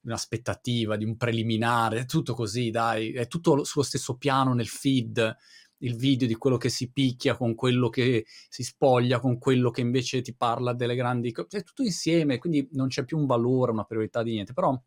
[0.06, 5.36] un'aspettativa, di un preliminare, è tutto così, dai, è tutto sullo stesso piano nel feed,
[5.78, 9.80] il video di quello che si picchia con quello che si spoglia, con quello che
[9.80, 13.72] invece ti parla delle grandi cose, è tutto insieme, quindi non c'è più un valore,
[13.72, 14.78] una priorità di niente, però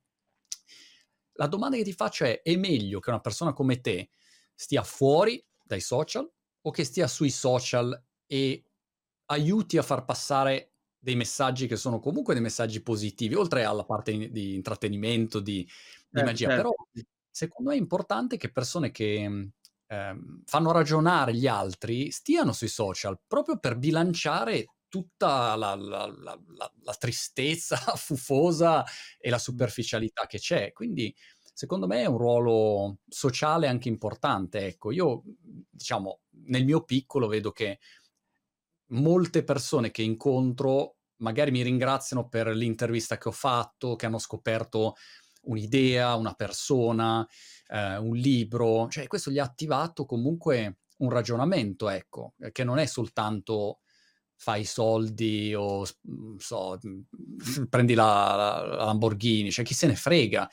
[1.33, 4.09] la domanda che ti faccio è, è meglio che una persona come te
[4.53, 6.29] stia fuori dai social
[6.61, 8.63] o che stia sui social e
[9.27, 14.29] aiuti a far passare dei messaggi che sono comunque dei messaggi positivi, oltre alla parte
[14.29, 15.65] di intrattenimento, di,
[16.09, 16.49] di eh, magia.
[16.49, 16.61] Certo.
[16.61, 19.51] Però secondo me è importante che persone che
[19.89, 26.39] eh, fanno ragionare gli altri stiano sui social, proprio per bilanciare tutta la, la, la,
[26.83, 28.83] la tristezza fufosa
[29.19, 30.71] e la superficialità che c'è.
[30.73, 31.13] Quindi
[31.53, 34.65] secondo me è un ruolo sociale anche importante.
[34.65, 35.23] Ecco, io
[35.69, 37.79] diciamo nel mio piccolo vedo che
[38.91, 44.95] molte persone che incontro magari mi ringraziano per l'intervista che ho fatto, che hanno scoperto
[45.43, 47.27] un'idea, una persona,
[47.69, 52.85] eh, un libro, cioè questo gli ha attivato comunque un ragionamento, ecco, che non è
[52.85, 53.79] soltanto
[54.35, 55.85] fai soldi o
[56.37, 56.79] so,
[57.69, 60.49] prendi la, la, la Lamborghini, cioè chi se ne frega.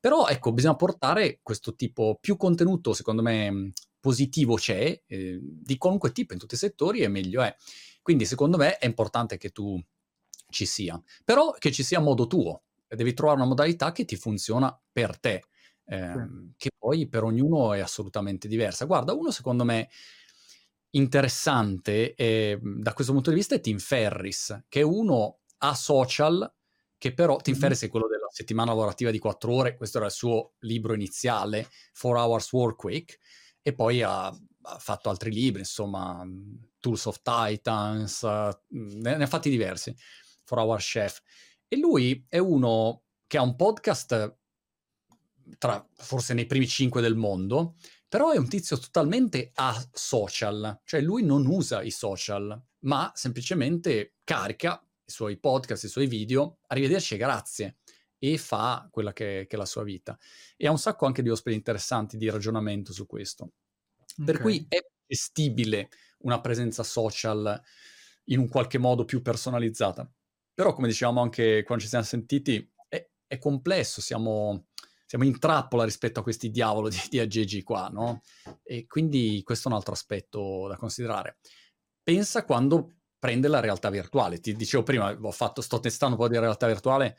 [0.00, 6.12] Però ecco, bisogna portare questo tipo, più contenuto secondo me positivo c'è, eh, di qualunque
[6.12, 7.54] tipo in tutti i settori e meglio è.
[8.02, 9.82] Quindi secondo me è importante che tu
[10.48, 14.16] ci sia, però che ci sia a modo tuo, devi trovare una modalità che ti
[14.16, 15.42] funziona per te,
[15.86, 16.52] eh, sì.
[16.56, 18.84] che poi per ognuno è assolutamente diversa.
[18.84, 19.88] Guarda, uno secondo me
[20.90, 26.50] interessante eh, da questo punto di vista è Tim Ferris, che è uno a social
[26.98, 27.62] che però Tim mm-hmm.
[27.62, 31.68] Ferriss è quello della settimana lavorativa di quattro ore, questo era il suo libro iniziale,
[31.92, 33.18] Four Hours Work Week,
[33.60, 36.24] e poi ha, ha fatto altri libri, insomma,
[36.80, 39.94] Tools of Titans, uh, ne, ne, ha fatti diversi,
[40.44, 41.20] Four Hour Chef.
[41.68, 44.38] E lui è uno che ha un podcast
[45.58, 47.76] tra forse nei primi cinque del mondo,
[48.08, 54.14] però è un tizio totalmente a social, cioè lui non usa i social, ma semplicemente
[54.24, 57.76] carica i suoi podcast, i suoi video, arrivederci e grazie,
[58.18, 60.18] e fa quella che, che, è la sua vita.
[60.56, 63.52] E ha un sacco anche di ospiti interessanti di ragionamento su questo.
[64.18, 64.24] Okay.
[64.24, 67.60] Per cui è gestibile una presenza social
[68.24, 70.10] in un qualche modo più personalizzata.
[70.54, 74.68] Però, come dicevamo anche quando ci siamo sentiti, è, è complesso, siamo,
[75.06, 78.20] siamo, in trappola rispetto a questi diavolo di, di AGG qua, no?
[78.62, 81.38] E quindi questo è un altro aspetto da considerare.
[82.02, 84.40] Pensa quando prende la realtà virtuale.
[84.40, 87.16] Ti dicevo prima, ho fatto, sto testando un po' di realtà virtuale,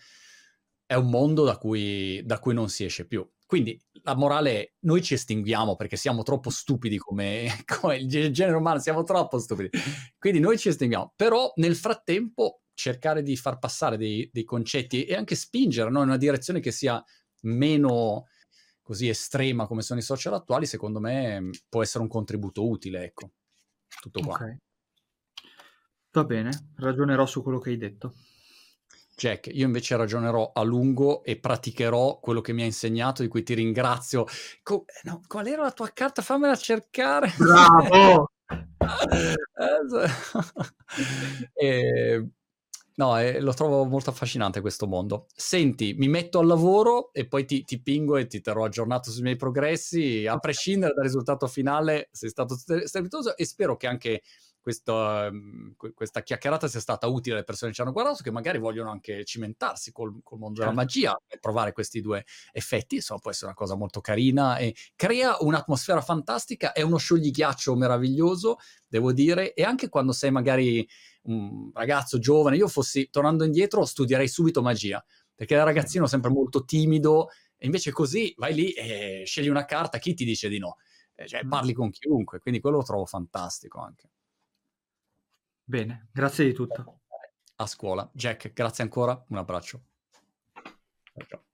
[0.85, 3.27] è un mondo da cui, da cui non si esce più.
[3.45, 8.55] quindi la morale è noi ci estinguiamo perché siamo troppo stupidi come, come il genere
[8.55, 9.69] umano, siamo troppo stupidi.
[10.17, 15.15] Quindi noi ci estinguiamo, però nel frattempo cercare di far passare dei, dei concetti e
[15.15, 17.03] anche spingere no, in una direzione che sia
[17.47, 18.27] meno
[18.81, 23.31] così estrema come sono i social attuali, secondo me può essere un contributo utile, ecco.
[24.01, 24.35] Tutto qua.
[24.35, 24.57] Okay.
[26.11, 28.13] Va bene, ragionerò su quello che hai detto.
[29.17, 33.43] Jack, io invece ragionerò a lungo e praticherò quello che mi hai insegnato, di cui
[33.43, 34.25] ti ringrazio.
[34.61, 36.21] Co- no, qual era la tua carta?
[36.21, 37.33] Fammela cercare.
[37.37, 38.31] Bravo!
[41.53, 42.29] e,
[42.97, 45.27] no, eh, lo trovo molto affascinante questo mondo.
[45.35, 49.21] Senti, mi metto al lavoro e poi ti, ti pingo e ti terrò aggiornato sui
[49.21, 50.25] miei progressi.
[50.25, 54.21] A prescindere dal risultato finale, sei stato strepitoso e spero che anche
[54.67, 58.57] questo, mm, questa chiacchierata sia stata utile alle persone che ci hanno guardato, che magari
[58.57, 60.71] vogliono anche cimentarsi col, col mondo certo.
[60.71, 62.95] della magia e provare questi due effetti.
[62.95, 66.73] Insomma, può essere una cosa molto carina e crea un'atmosfera fantastica.
[66.73, 68.57] È uno scioglighiaccio meraviglioso,
[68.89, 70.85] devo dire, e anche quando sei magari
[71.23, 75.01] un ragazzo giovane, io fossi tornando indietro, studierei subito magia,
[75.33, 79.97] perché da ragazzino sempre molto timido, e invece così vai lì e scegli una carta,
[79.97, 80.75] chi ti dice di no?
[81.15, 84.09] Eh, cioè, parli con chiunque, quindi quello lo trovo fantastico anche.
[85.69, 87.01] Bene, grazie di tutto.
[87.57, 88.09] A scuola.
[88.13, 89.81] Jack, grazie ancora, un abbraccio.
[91.27, 91.46] Ciao.